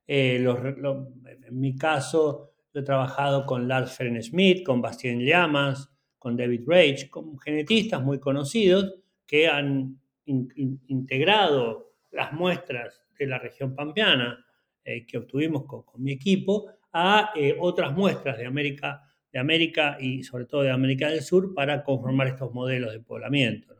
[0.07, 6.35] Eh, en mi caso, yo he trabajado con Lars Feren Smith, con Bastien Llamas, con
[6.35, 14.45] David Rage, con genetistas muy conocidos que han integrado las muestras de la región pampeana
[14.83, 20.23] eh, que obtuvimos con, mi equipo a eh, otras muestras de América, de América y
[20.23, 23.75] sobre todo de América del Sur para conformar estos modelos de poblamiento.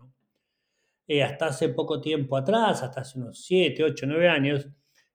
[1.23, 4.67] hasta hace poco tiempo atrás, hasta hace unos 7, 8, 9 años,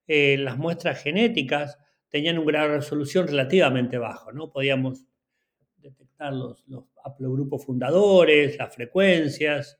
[0.08, 4.50] eh, las muestras genéticas tenían un grado de resolución relativamente bajo, ¿no?
[4.50, 5.04] Podíamos
[5.76, 9.78] detectar los, los haplogrupos fundadores, las frecuencias,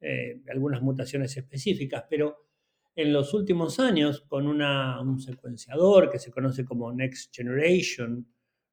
[0.00, 2.46] eh, algunas mutaciones específicas, pero
[2.94, 8.26] en los últimos años, con un secuenciador que se conoce como Next Generation,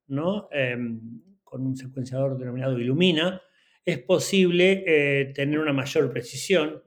[0.08, 0.48] ¿no?
[0.50, 1.00] Em,
[1.42, 3.40] con un secuenciador denominado Illumina,
[3.84, 6.82] es posible eh, tener una mayor precisión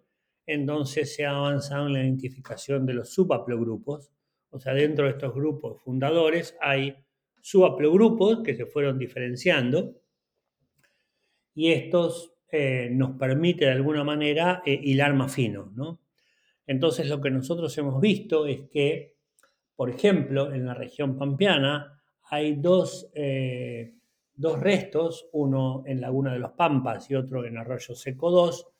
[0.54, 4.12] entonces se ha avanzado en la identificación de los subhaplogrupos.
[4.50, 6.96] O sea, dentro de estos grupos fundadores hay
[7.42, 9.96] subhaplogrupos que se fueron diferenciando
[11.54, 15.72] y estos eh, nos permite de alguna manera eh, hilar más fino.
[15.74, 16.02] ¿no?
[16.68, 19.16] Entonces lo que nosotros hemos visto es que,
[19.76, 23.94] por ejemplo, en la región pampeana hay dos, eh,
[24.34, 28.71] dos restos, uno en Laguna de los Pampas y otro en Arroyo Seco 2,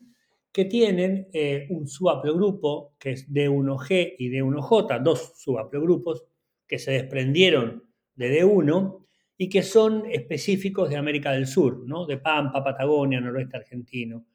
[0.52, 6.26] que tienen eh, un subhaplogrupo que es D1G y D1J, dos subhaplogrupos
[6.68, 7.84] que se desprendieron
[8.16, 9.06] de D1
[9.38, 12.06] y que son específicos de América del Sur, ¿no?
[12.06, 14.26] de Pampa, Patagonia, noroeste argentino.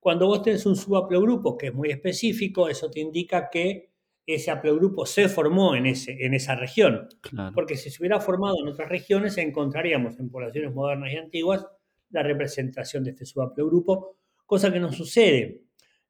[0.00, 3.90] Cuando vos tenés un subhaplogrupo que es muy específico, eso te indica que
[4.24, 7.08] ese haplogrupo se formó en, ese, en esa región.
[7.54, 11.66] Porque si se hubiera formado en otras regiones, encontraríamos en poblaciones modernas y antiguas
[12.10, 14.16] la representación de este subhaplogrupo
[14.48, 15.60] cosa que no sucede.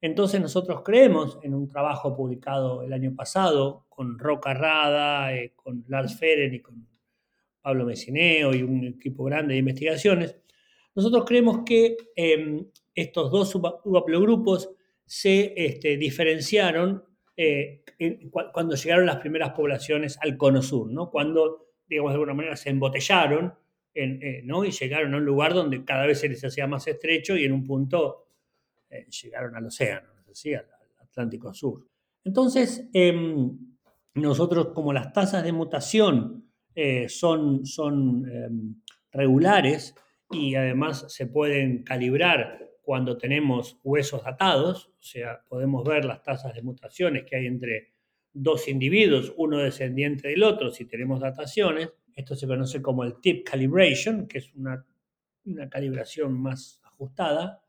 [0.00, 5.84] Entonces nosotros creemos en un trabajo publicado el año pasado con Roca Rada, eh, con
[5.88, 6.86] Lars Feren y con
[7.60, 10.36] Pablo Mesineo y un equipo grande de investigaciones.
[10.94, 14.70] Nosotros creemos que em, estos dos subhaplogrupos
[15.04, 17.02] se este, diferenciaron
[17.36, 17.82] eh,
[18.52, 21.10] cuando llegaron las primeras poblaciones al cono sur, ¿no?
[21.10, 23.52] cuando, digamos, de alguna manera se embotellaron
[23.94, 24.64] eh, ¿no?
[24.64, 27.52] y llegaron a un lugar donde cada vez se les hacía más estrecho y en
[27.52, 28.27] un punto
[28.90, 30.66] eh, llegaron al océano, al,
[31.00, 31.86] Atlántico Sur.
[32.24, 33.56] Entonces, em,
[34.14, 38.74] nosotros como las tasas de mutación eh, son, son em,
[39.10, 39.94] regulares
[40.30, 46.54] y además se pueden calibrar cuando tenemos huesos datados, o sea, podemos ver las tasas
[46.54, 47.92] de mutaciones que hay entre
[48.32, 51.90] dos individuos, uno descendiente del otro, si tenemos dataciones.
[52.14, 54.84] Esto se conoce como el tip calibration, que es una,
[55.44, 57.62] una calibración más ajustada.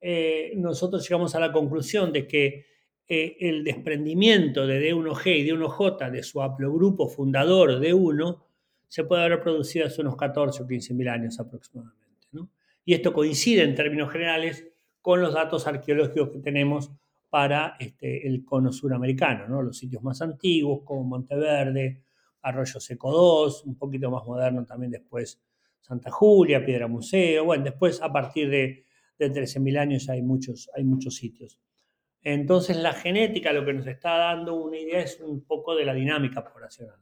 [0.00, 2.66] Eh, nosotros llegamos a la conclusión de que
[3.06, 8.42] eh, el desprendimiento de D1G y D1J de su haplogrupo fundador D1
[8.86, 12.00] se puede haber producido hace unos 14 o 15 mil años aproximadamente.
[12.84, 14.66] Y esto coincide en términos generales
[15.00, 16.90] con los datos arqueológicos que tenemos
[17.28, 19.62] para este, el cono suramericano, ¿no?
[19.62, 22.02] los sitios más antiguos como Monteverde,
[22.42, 25.40] Arroyo Seco 2, un poquito más moderno también después
[25.80, 28.84] Santa Julia, Piedra Museo, bueno, después a partir de
[29.20, 31.58] de 13.000 años hay muchos, hay muchos sitios.
[32.22, 35.94] Entonces la genética lo que nos está dando una idea es un poco de la
[35.94, 36.98] dinámica poblacional.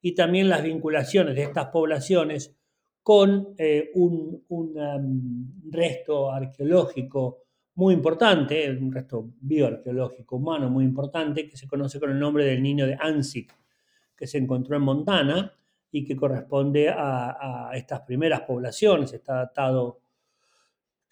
[0.00, 2.56] Y también las vinculaciones de estas poblaciones
[3.02, 7.38] con eh, un, um, resto arqueológico
[7.74, 12.62] muy importante, un resto bioarqueológico humano muy importante, que se conoce con el nombre del
[12.62, 13.54] niño de Ansic,
[14.14, 15.52] que se encontró en Montana
[15.90, 19.12] y que corresponde a, a estas primeras poblaciones.
[19.12, 20.01] Está datado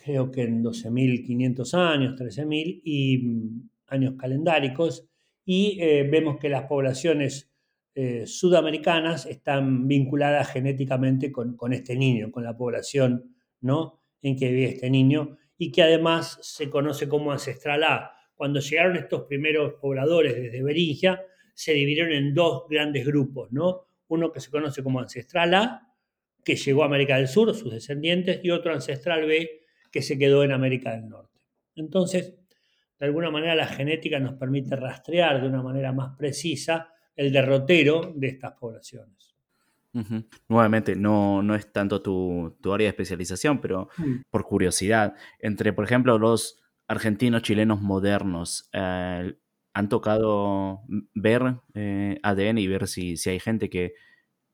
[0.03, 5.07] creo que en 12.500 años, 13.000 y mm, años calendáricos,
[5.45, 7.51] y eh, vemos que las poblaciones
[7.95, 14.01] eh, sudamericanas están vinculadas genéticamente con, este niño, con la población ¿no?
[14.23, 18.13] en que vive este niño, y que además se conoce como ancestral A.
[18.35, 21.21] Cuando llegaron estos primeros pobladores desde Beringia,
[21.53, 23.87] se dividieron en dos grandes grupos, ¿no?
[24.09, 25.95] Uno que se conoce como ancestral A,
[26.43, 29.60] que llegó a América del Sur, sus descendientes, y otro ancestral B,
[29.91, 31.41] que se quedó en América del Norte.
[31.75, 32.35] Entonces,
[32.99, 38.13] de alguna manera la genética nos permite rastrear de una manera más precisa el derrotero
[38.15, 39.35] de estas poblaciones.
[40.49, 44.23] Nuevamente, no, no es tanto tu, área de especialización, pero mm.
[44.31, 49.35] por curiosidad, entre, por ejemplo, los argentinos chilenos modernos, eh,
[49.73, 50.83] ¿han tocado
[51.15, 53.95] ver eh, ADN y ver si, si hay gente que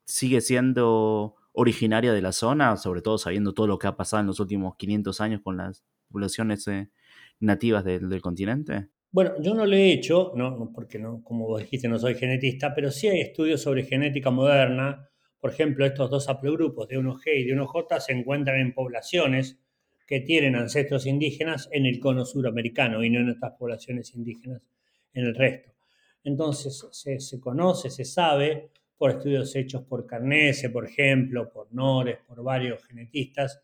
[0.05, 4.27] sigue siendo originaria de la zona, sobre todo sabiendo todo lo que ha pasado en
[4.27, 6.91] los últimos 500 años con las poblaciones eh,
[7.39, 8.89] nativas del, continente?
[9.09, 12.75] Bueno, yo no lo he hecho, no, porque no, como vos dijiste, no soy genetista,
[12.75, 15.09] pero sí hay estudios sobre genética moderna.
[15.39, 19.59] Por ejemplo, estos dos haplogrupos de 1G y de 1J se encuentran en poblaciones
[20.05, 24.61] que tienen ancestros indígenas en el cono suramericano y no en estas poblaciones indígenas
[25.11, 25.71] en el resto.
[26.23, 32.41] Entonces, se conoce, se sabe por estudios hechos por Carnese, por ejemplo, por Nores, por
[32.43, 33.61] varios genetistas,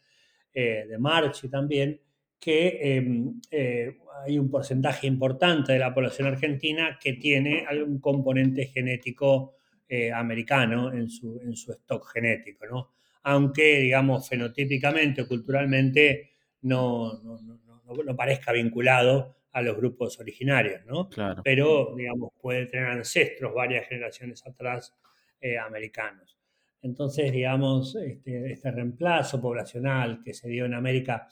[0.53, 1.99] eh, de Marchi también,
[2.39, 8.65] que em, eh, hay un porcentaje importante de la población argentina que tiene algún componente
[8.67, 9.55] genético
[9.87, 12.91] eh, americano en su, en su stock genético, ¿no?
[13.23, 20.85] Aunque, digamos, fenotípicamente o culturalmente no, no, no, no parezca vinculado a los grupos originarios,
[20.85, 21.09] ¿no?
[21.09, 21.41] Claro.
[21.43, 24.93] Pero, digamos, puede tener ancestros varias generaciones atrás
[25.45, 26.37] eh, americanos.
[26.81, 31.27] Entonces, digamos, este, este, reemplazo poblacional que se dio en América,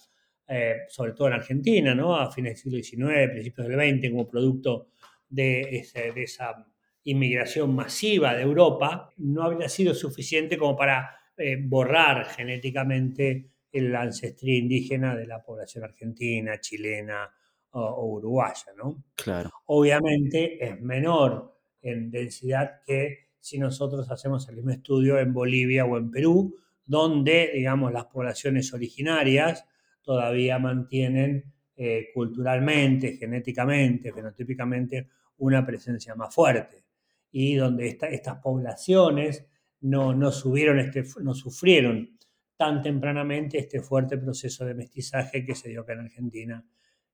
[0.46, 2.18] eh, sobre todo en Argentina, ¿no?
[2.18, 4.90] a fines del siglo XIX, principios del XX, como producto
[5.30, 6.68] de, esa
[7.06, 14.58] inmigración masiva de Europa, no habría sido suficiente como para eh, borrar genéticamente el ancestría
[14.58, 17.30] indígena de la población argentina, chilena
[17.70, 19.06] o, uruguaya, ¿no?
[19.16, 19.50] Claro.
[19.68, 25.98] Obviamente es menor en densidad que si nosotros hacemos el mismo estudio en Bolivia o
[25.98, 29.66] en Perú, donde, digamos, las poblaciones originarias
[30.02, 36.86] todavía mantienen eh, culturalmente, genéticamente, fenotípicamente, una presencia más fuerte.
[37.32, 39.46] Y donde estas poblaciones
[39.82, 42.18] no, no, subieron este, no sufrieron
[42.56, 46.64] tan tempranamente este fuerte proceso de mestizaje que se dio acá en Argentina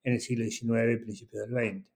[0.03, 1.91] en el siglo XIX y principios del XX.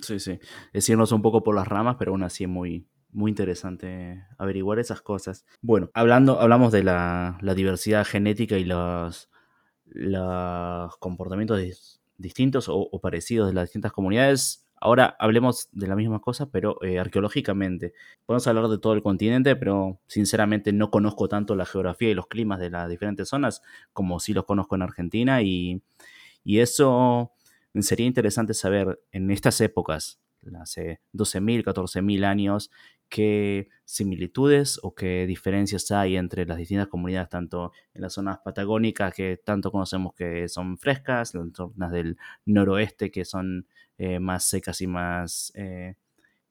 [0.00, 0.38] Sí, sí.
[0.72, 5.46] Decirnos un poco por las ramas, pero aún así muy, muy interesante averiguar esas cosas.
[5.62, 9.30] Bueno, hablando, hablamos de la, diversidad genética y los,
[10.98, 14.66] comportamientos distintos o, parecidos de las distintas comunidades.
[14.80, 17.94] Ahora hablemos de la misma cosa, pero eh, arqueológicamente.
[18.26, 22.26] Podemos hablar de todo el continente, pero sinceramente no conozco tanto la geografía y los
[22.26, 25.80] climas de las diferentes zonas como sí los conozco en Argentina y,
[26.42, 27.32] y eso
[27.82, 30.20] sería interesante saber en estas épocas,
[30.60, 32.70] hace 12.000, 14.000 años,
[33.08, 39.14] qué similitudes o qué diferencias hay entre las distintas comunidades, tanto en las zonas patagónicas
[39.14, 43.66] que tanto conocemos que son frescas, las zonas del noroeste que son
[43.98, 45.94] eh, más secas y más eh,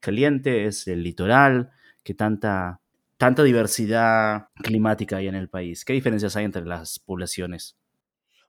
[0.00, 1.70] calientes, el litoral,
[2.02, 2.80] que tanta,
[3.16, 5.84] tanta diversidad climática hay en el país.
[5.84, 7.76] ¿Qué diferencias hay entre las poblaciones?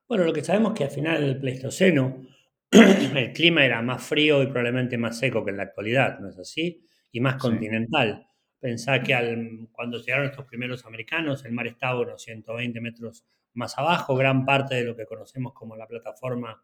[0.08, 2.22] Bueno, lo que sabemos es que al final del Pleistoceno
[2.72, 6.38] el clima era más frío y probablemente más seco que en la actualidad, ¿no es
[6.38, 6.86] así?
[7.16, 8.28] Y más continental.
[8.60, 13.24] Pensá que al, cuando llegaron estos primeros americanos, el mar estaba unos 120 metros
[13.54, 16.62] más abajo, gran parte de lo que conocemos como la plataforma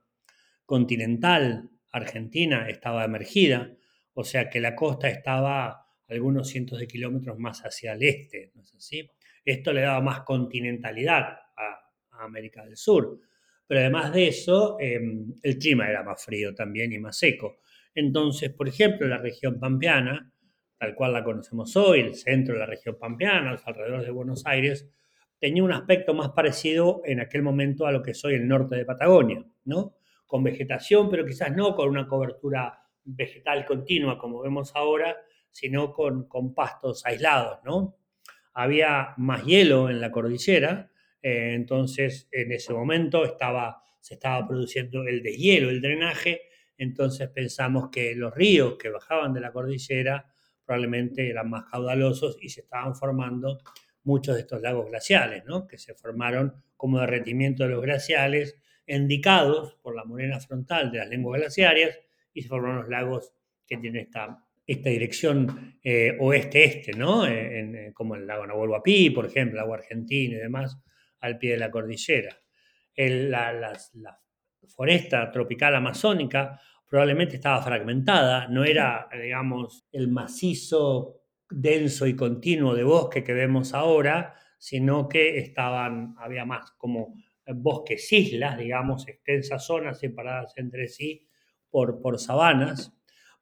[0.66, 3.72] continental argentina estaba emergida,
[4.14, 8.64] o sea que la costa estaba algunos cientos de kilómetros más hacia el este, ¿no
[8.64, 9.10] es así?
[9.46, 13.22] Esto le daba más continentalidad a, América del Sur,
[13.66, 17.62] pero además de eso, em, el clima era más frío también y más seco.
[17.96, 20.32] Entonces, por ejemplo, la región pampeana,
[20.82, 24.48] tal cual la conocemos hoy, el centro de la región pampeana, los alrededores de Buenos
[24.48, 24.90] Aires,
[25.38, 28.78] tenía un aspecto más parecido en aquel momento a lo que es hoy el norte
[28.78, 29.94] de Patagonia, ¿no?
[30.26, 35.16] Con vegetación, pero quizás no con una cobertura vegetal continua como vemos ahora,
[35.52, 37.96] sino con, con pastos aislados, ¿no?
[38.56, 40.90] Había más hielo en la cordillera,
[41.22, 46.42] eh, entonces en ese momento estaba, se estaba produciendo el deshielo, el drenaje,
[46.76, 50.31] entonces pensamos que los ríos que bajaban de la cordillera
[50.72, 53.60] probablemente eran más caudalosos y se estaban formando
[54.04, 55.68] muchos de estos lagos glaciales, ¿no?
[55.68, 58.56] que se formaron como derretimiento de los glaciales
[58.88, 62.00] indicados por la morena frontal de las lenguas glaciares
[62.34, 63.34] y se formaron los lagos
[63.68, 67.28] que tienen esta, esta dirección eh, oeste-este, ¿no?
[67.28, 70.78] Eh, como el lago Nahuel Huapi, por ejemplo, el lago argentino y demás,
[71.20, 72.38] al pie de la cordillera.
[72.96, 74.20] la, la
[74.70, 76.62] foresta tropical amazónica
[76.92, 83.74] probablemente estaba fragmentada, no era, digamos, el macizo denso y continuo de bosque que vemos
[83.74, 87.16] ahora, sino que estaban, había más como
[87.48, 91.26] bosques islas, digamos, extensas zonas separadas entre sí
[91.70, 92.94] por, por sabanas.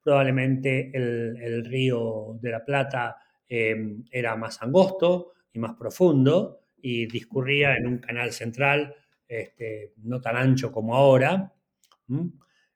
[0.03, 7.77] Probablemente el, río de la Plata em, era más angosto y más profundo y discurría
[7.77, 8.93] en un canal central
[9.27, 11.51] este, no tan ancho como ahora.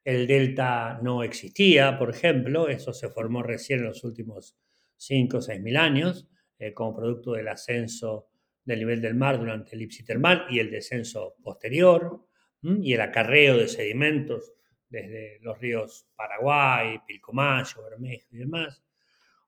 [0.04, 4.56] El delta no existía, por ejemplo, eso se formó recién en los últimos
[4.96, 6.28] 5 o 6 mil años,
[6.58, 8.28] eh, como producto del ascenso
[8.64, 12.26] del nivel del mar durante el ipsitermal y el descenso posterior,
[12.62, 14.54] y el acarreo de sedimentos
[14.88, 18.82] desde los ríos Paraguay, Pilcomayo, Bermejo y demás.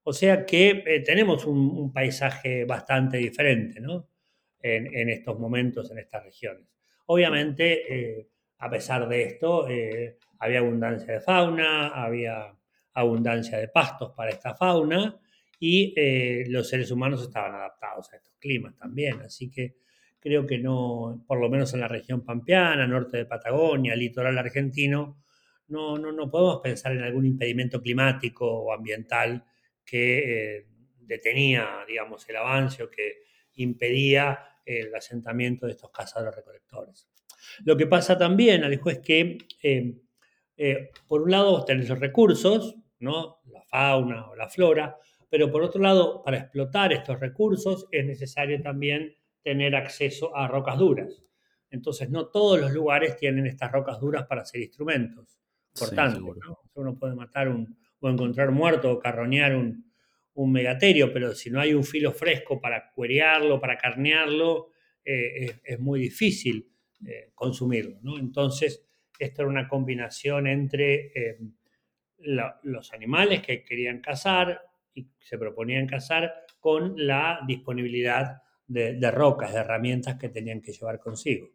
[0.03, 4.09] O sea que eh, tenemos un, paisaje bastante diferente ¿no?
[4.61, 6.67] en, estos momentos en estas regiones.
[7.07, 8.29] Obviamente, eh,
[8.59, 9.67] a pesar de esto,
[10.39, 12.55] había abundancia de fauna, había
[12.95, 15.19] abundancia de pastos para esta fauna
[15.59, 19.21] y eh, los seres humanos estaban adaptados a estos climas también.
[19.21, 19.77] Así que
[20.19, 25.23] creo que no, por lo menos en la región pampeana, norte de Patagonia, litoral argentino,
[25.69, 29.45] no, no, no podemos pensar en algún impedimento climático o ambiental
[29.85, 30.67] que eh,
[30.99, 33.23] detenía, digamos, el avance o que
[33.55, 37.09] impedía el asentamiento de estos cazadores recolectores.
[37.65, 39.95] Lo que pasa también, Alejo, es que eh,
[40.57, 43.41] eh, por un lado, tenés los recursos, ¿no?
[43.47, 44.97] la fauna o la flora,
[45.29, 50.79] pero por otro lado, para explotar estos recursos es necesario también tener acceso a rocas
[50.79, 51.23] duras.
[51.71, 55.39] Entonces, no todos los lugares tienen estas rocas duras para hacer instrumentos.
[55.79, 56.35] Por tanto,
[56.75, 59.85] uno puede matar un, o encontrar muerto o carroñar un,
[60.53, 64.69] megaterio, pero si no hay un filo fresco para cuerearlo, para carnearlo,
[65.03, 66.69] eh, es, muy difícil
[67.07, 67.99] eh, consumirlo.
[68.03, 68.19] ¿no?
[68.19, 68.86] Entonces,
[69.19, 71.39] esto era una combinación entre eh,
[72.19, 74.63] los animales que querían cazar
[74.95, 80.99] y se proponían cazar con la disponibilidad de, rocas, de herramientas que tenían que llevar
[80.99, 81.49] consigo.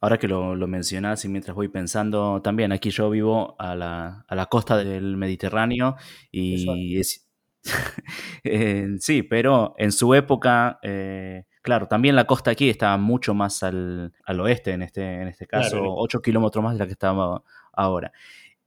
[0.00, 4.46] Ahora que lo, lo, mencionas y mientras voy pensando, también aquí yo vivo a la,
[4.50, 5.96] costa del Mediterráneo
[6.32, 6.98] y
[8.44, 13.62] eh, sí, pero en su época eh, Claro, también la costa aquí está mucho más
[13.62, 17.40] al, oeste, en este, en este caso, 8 kilómetros más de la que estamos
[17.72, 18.12] ahora.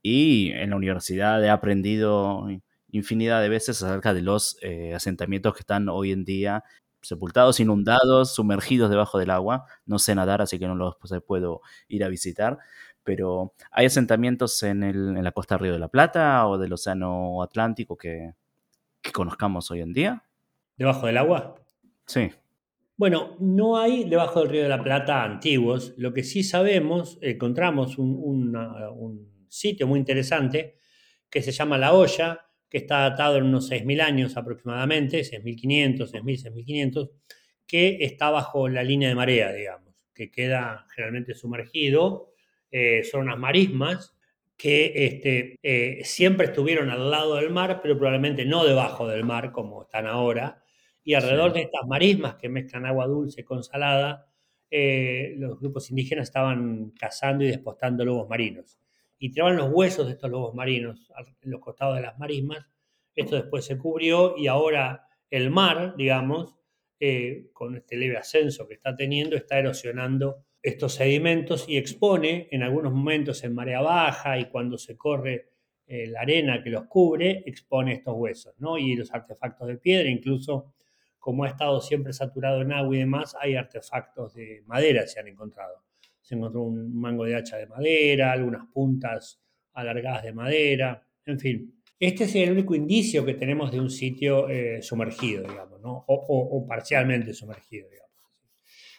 [0.02, 2.48] Y en la universidad he aprendido
[2.90, 6.64] infinidad de veces acerca de los eh, asentamientos que están hoy en día
[7.00, 9.66] sepultados, inundados, sumergidos debajo del agua.
[9.86, 12.58] No sé nadar, así que no los pues, puedo ir a visitar.
[13.04, 16.72] Pero hay asentamientos en, el, en la costa del Río de la Plata o del
[16.72, 18.34] Océano Atlántico que,
[19.00, 20.24] que conozcamos hoy en día.
[20.76, 21.54] ¿Debajo del agua?
[22.04, 22.32] Sí.
[22.98, 25.94] Bueno, no hay debajo del Río de la Plata antiguos.
[25.98, 30.78] Lo que sí sabemos, encontramos un, sitio muy interesante
[31.30, 36.52] que se llama La Olla, que está datado en unos 6.000 años aproximadamente, 6.500, 6.000,
[36.52, 37.10] 6.500,
[37.68, 42.32] que está bajo la línea de marea, digamos, que queda generalmente sumergido.
[42.68, 44.16] Eh, son unas marismas
[44.56, 49.52] que este, eh, siempre estuvieron al lado del mar, pero probablemente no debajo del mar
[49.52, 50.64] como están ahora
[51.08, 54.30] y alrededor de estas marismas que mezclan agua dulce con salada,
[54.70, 58.78] eh, los grupos indígenas estaban cazando y despostando lobos marinos.
[59.18, 62.58] Y tiraban los huesos de estos lobos marinos en los costados de las marismas.
[63.14, 66.56] Esto después se cubrió y ahora el mar, digamos,
[67.00, 72.62] eh, con este leve ascenso que está teniendo, está erosionando estos sedimentos y expone en
[72.62, 75.48] algunos momentos en marea baja y cuando se corre
[75.86, 78.76] eh, la arena que los cubre, expone estos huesos, ¿no?
[78.76, 80.74] Y los artefactos de piedra, incluso
[81.28, 85.28] como ha estado siempre saturado en agua y demás, hay artefactos de madera se han
[85.28, 85.84] encontrado.
[86.22, 89.38] Se encontró un mango de hacha de madera, algunas puntas
[89.74, 91.82] alargadas de madera, en fin.
[92.00, 97.34] Este es el único indicio que tenemos de un sitio eh, sumergido, digamos, o, parcialmente
[97.34, 98.16] sumergido, digamos.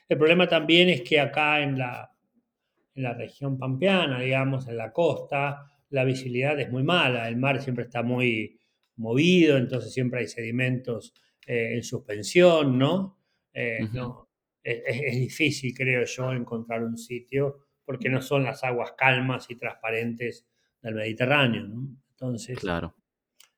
[0.08, 2.12] El problema también es que acá en la,
[2.94, 7.60] en la región pampeana, digamos, en la costa, la visibilidad es muy mala, el mar
[7.60, 8.60] siempre está muy
[8.98, 11.16] movido, entonces siempre hay sedimentos
[11.46, 13.18] eh, en suspensión, ¿no?
[13.54, 14.30] Eh, no
[14.64, 20.48] es, difícil, creo yo, encontrar un sitio porque no son las aguas calmas y transparentes
[20.82, 21.88] del Mediterráneo, ¿no?
[22.12, 22.96] Entonces, claro.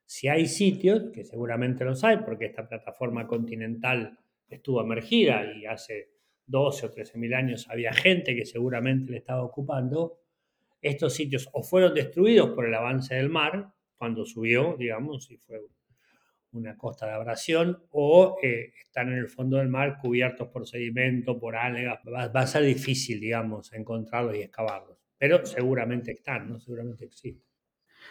[0.06, 4.18] si hay sitios, que seguramente los hay, porque esta plataforma continental
[4.48, 6.12] estuvo emergida y hace
[6.46, 10.20] 12 o 13 mil años había gente que seguramente le estaba ocupando,
[10.82, 15.60] estos sitios o fueron destruidos por el avance del mar, cuando subió, digamos, y fue
[16.54, 21.40] una costa de abrasión, o eh, están en el fondo del mar cubiertos por sedimento,
[21.40, 22.00] por algas.
[22.08, 26.60] Va, a ser difícil, digamos, encontrarlos y excavarlos, pero seguramente están, ¿no?
[26.60, 27.52] Seguramente existen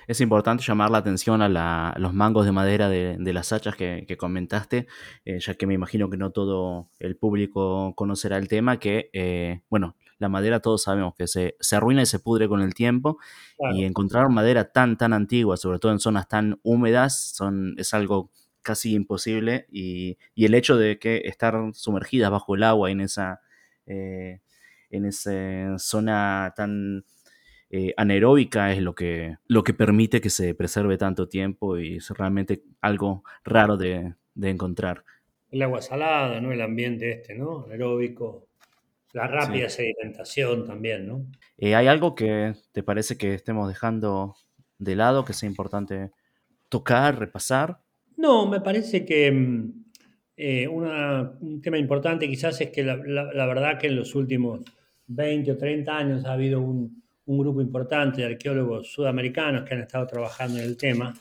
[0.07, 4.86] es importante llamar la atención a, los mangos de madera de, las hachas que, comentaste,
[5.24, 9.62] eh, ya que me imagino que no todo el público conocerá el tema, que, eh,
[9.68, 13.18] bueno, la madera todos sabemos que se, arruina y se pudre con el tiempo,
[13.75, 18.31] y encontrar madera tan, tan antigua, sobre todo en zonas tan húmedas, son, es algo
[18.62, 23.41] casi imposible, y, el hecho de que estar sumergidas bajo el agua en esa,
[23.87, 24.41] eh,
[24.91, 27.05] en esa zona tan
[27.71, 32.11] eh, anaeróbica es lo que, lo que permite que se preserve tanto tiempo y es
[32.11, 35.05] realmente algo raro de, encontrar.
[35.51, 36.53] El agua salada, ¿no?
[36.53, 37.66] El ambiente este, ¿no?
[37.71, 38.49] Aeróbico.
[39.13, 41.27] La rápida sedimentación también, ¿no?
[41.59, 44.37] Eh, ¿Hay algo que te parece que estemos dejando
[44.79, 46.11] de lado, que sea importante
[46.69, 47.81] tocar, repasar?
[48.17, 49.85] No, me parece que mm,
[50.37, 54.61] eh, un tema importante quizás es que la, la, verdad que en los últimos
[55.09, 59.83] 20 o 30 años ha habido un, un grupo importante de arqueólogos sudamericanos que han
[59.83, 61.15] estado trabajando en el tema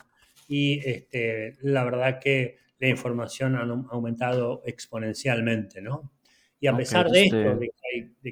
[0.48, 6.10] y este, la verdad que la información ha aumentado exponencialmente, ¿no?
[6.60, 7.70] Y a pesar de esto, de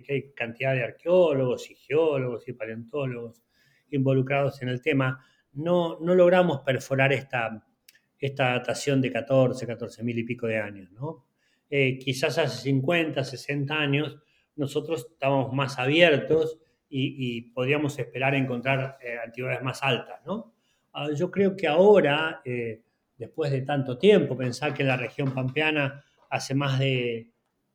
[0.02, 3.42] que, hay, cantidad de arqueólogos y geólogos y paleontólogos
[3.90, 5.24] involucrados en el tema,
[5.54, 7.66] no, no logramos perforar esta,
[8.18, 11.24] esta datación de 14, 14 mil y pico de años, ¿no?
[11.70, 14.18] Eh, quizás hace 50, 60 años
[14.56, 16.58] nosotros estábamos más abiertos
[16.90, 20.54] y, podríamos esperar encontrar eh, antigüedades más altas, ¿no?
[20.92, 22.82] Ah, yo creo que ahora, eh,
[23.16, 27.30] después de tanto tiempo, pensar que en la región pampeana hace más de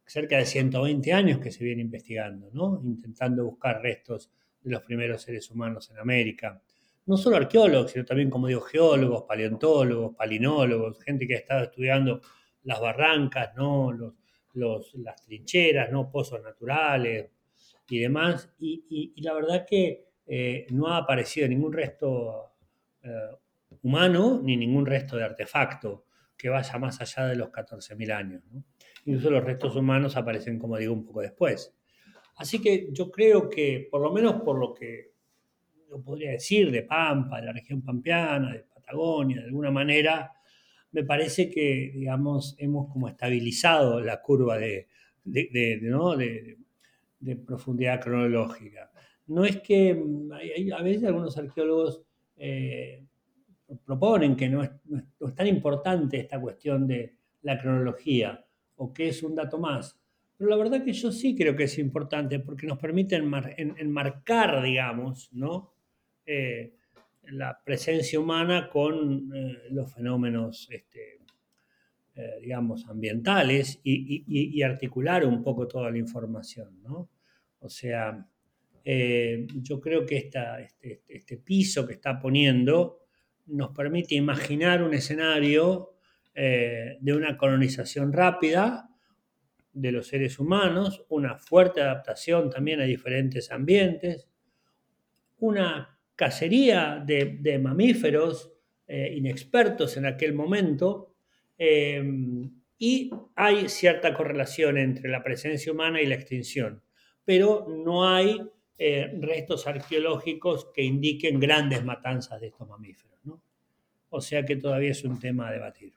[0.06, 2.82] cerca de 120 años que se viene investigando, ¿no?
[2.84, 4.32] Intentando buscar restos
[4.62, 6.62] de los primeros seres humanos en América.
[7.06, 12.22] No solo arqueólogos, sino también, como digo, geólogos, paleontólogos, palinólogos, gente que ha estado estudiando
[12.64, 13.92] las barrancas, ¿no?
[14.54, 16.10] Los, las trincheras, ¿no?
[16.10, 17.32] Pozos naturales,
[17.90, 22.54] y demás, y, la verdad que eh, no ha aparecido ningún resto
[23.04, 23.30] eh,
[23.82, 26.06] humano ni ningún resto de artefacto
[26.38, 28.44] que vaya más allá de los 14.000 años.
[29.06, 31.74] Incluso los restos humanos aparecen, como digo, un poco después.
[32.38, 35.12] Así que yo creo que, por lo menos por lo que
[35.90, 40.32] yo podría decir de Pampa, de la región pampeana, de Patagonia, de alguna manera,
[40.92, 44.88] me parece que, digamos, hemos como estabilizado la curva de,
[45.24, 46.56] de,
[47.46, 48.92] profundidad cronológica.
[49.28, 50.32] No es que mm,
[50.74, 52.04] a veces algunos arqueólogos
[52.38, 53.04] eh,
[53.86, 54.72] proponen que no es,
[55.36, 58.44] tan importante esta cuestión de la cronología
[58.76, 59.98] o que es un dato más.
[60.38, 65.32] Pero la verdad que yo sí creo que es importante porque nos permite enmarcar, digamos,
[65.34, 65.74] ¿no?
[66.26, 66.74] Eh,
[67.32, 71.22] la presencia humana con eh, los fenómenos este,
[72.16, 77.10] eh, digamos, ambientales y, articular un poco toda la información, ¿no?
[77.60, 78.28] O sea,
[78.84, 83.00] yo creo que este, este, este, piso que está poniendo
[83.46, 85.93] nos permite imaginar un escenario
[86.34, 88.90] eh, de una colonización rápida
[89.72, 94.28] de los seres humanos, una fuerte adaptación también a diferentes ambientes,
[95.40, 98.52] una cacería de, mamíferos
[98.88, 101.14] inexpertos en aquel momento,
[101.58, 106.84] Em, y hay cierta correlación entre la presencia humana y la extinción,
[107.24, 108.42] pero no hay
[108.78, 113.14] eh, restos arqueológicos que indiquen grandes matanzas de estos mamíferos.
[114.10, 115.94] O sea que todavía es un tema a debatir.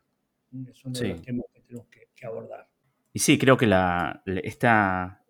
[0.71, 2.69] Es uno de los temas que tenemos que, abordar.
[3.13, 4.23] Y sí, creo que la,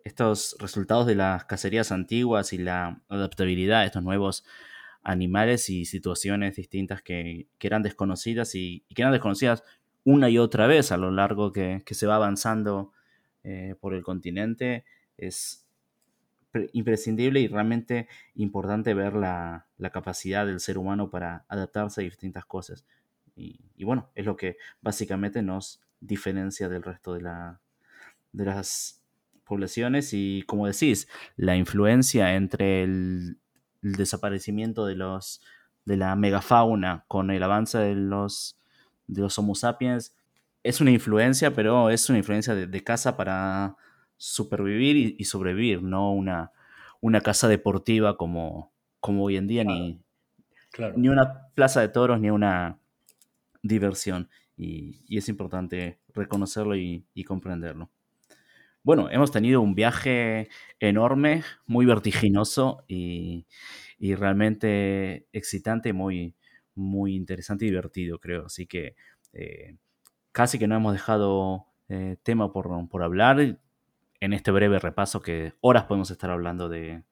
[0.03, 4.45] estos resultados de las cacerías antiguas y la adaptabilidad de estos nuevos
[5.03, 9.63] animales y situaciones distintas que, eran desconocidas y, y, que eran desconocidas
[10.07, 12.93] una y otra vez a lo largo que, se va avanzando
[13.43, 14.85] eh, por el continente,
[15.17, 15.67] es
[16.71, 22.85] imprescindible y realmente importante ver la, capacidad del ser humano para adaptarse a distintas cosas.
[23.37, 27.59] Y, bueno, es lo que básicamente nos diferencia del resto de, la,
[28.31, 29.03] de las
[29.43, 33.37] poblaciones y como decís, la influencia entre el,
[33.83, 35.41] el desaparecimiento de los
[35.85, 38.59] de la megafauna con el avance de los
[39.07, 40.13] de los Homo sapiens
[40.63, 43.77] es una influencia, pero es una influencia de, casa para
[44.17, 46.51] supervivir y, sobrevivir, no una,
[46.99, 50.01] una casa deportiva como, como hoy en día, ni,
[50.97, 52.79] ni una plaza de toros, ni una
[53.67, 54.29] diversión.
[54.55, 57.91] Y, es importante reconocerlo y, comprenderlo.
[58.83, 60.49] bueno, hemos tenido un viaje
[60.79, 63.45] enorme, muy vertiginoso y,
[63.99, 66.35] realmente excitante, muy,
[66.75, 68.45] muy interesante y divertido, creo.
[68.45, 68.95] Así que
[69.33, 69.75] eh,
[70.31, 73.59] casi que no hemos dejado eh, tema por, por, hablar
[74.19, 77.03] en este breve repaso que horas podemos estar hablando de,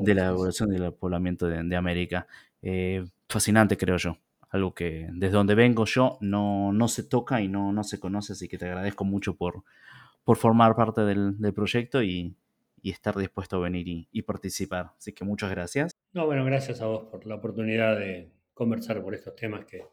[0.00, 2.26] de la evolución y del poblamiento de, América.
[2.62, 4.18] Eh, fascinante, creo yo.
[4.50, 8.32] Algo que desde donde vengo yo no, no se toca y no, no se conoce,
[8.32, 9.62] así que te agradezco mucho por,
[10.24, 12.36] por formar parte del, proyecto y,
[12.82, 14.92] estar dispuesto a venir y, participar.
[14.96, 15.92] Así que muchas gracias.
[16.12, 19.84] No, bueno, gracias a vos por la oportunidad de conversar por estos temas que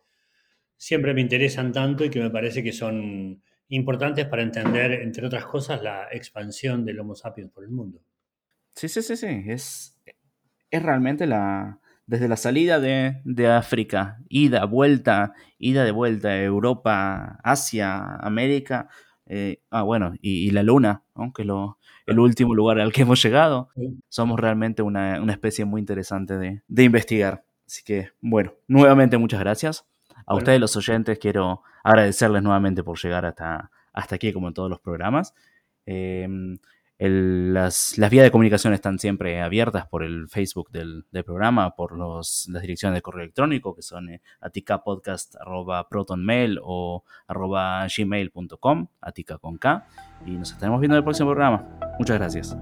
[0.78, 5.46] siempre me interesan tanto y que me parece que son importantes para entender, entre otras
[5.46, 8.02] cosas, la expansión del Homo sapiens por el mundo.
[8.76, 9.44] Sí, sí, sí, sí.
[9.48, 9.98] Es,
[10.70, 17.40] es realmente la, desde la salida de, de, África, ida, vuelta, ida de vuelta, Europa,
[17.44, 18.90] Asia, América,
[19.28, 23.22] eh, ah, bueno, y, la Luna, aunque que lo, el último lugar al que hemos
[23.24, 23.70] llegado.
[24.10, 27.44] Somos realmente una, especie muy interesante de, investigar.
[27.66, 29.86] Así que, bueno, nuevamente muchas gracias.
[30.28, 34.70] A ustedes los oyentes quiero agradecerles nuevamente por llegar hasta, hasta aquí, como en todos
[34.70, 35.34] los programas.
[35.86, 36.28] Eh,
[36.98, 42.62] las, vías de comunicación están siempre abiertas por el Facebook del, programa, por los, las
[42.62, 49.86] direcciones de correo electrónico que son eh, aticapodcast.protonmail o arroba gmail.com, atica con K.
[50.26, 51.68] Y nos estaremos viendo en el próximo programa.
[52.00, 52.56] Muchas gracias.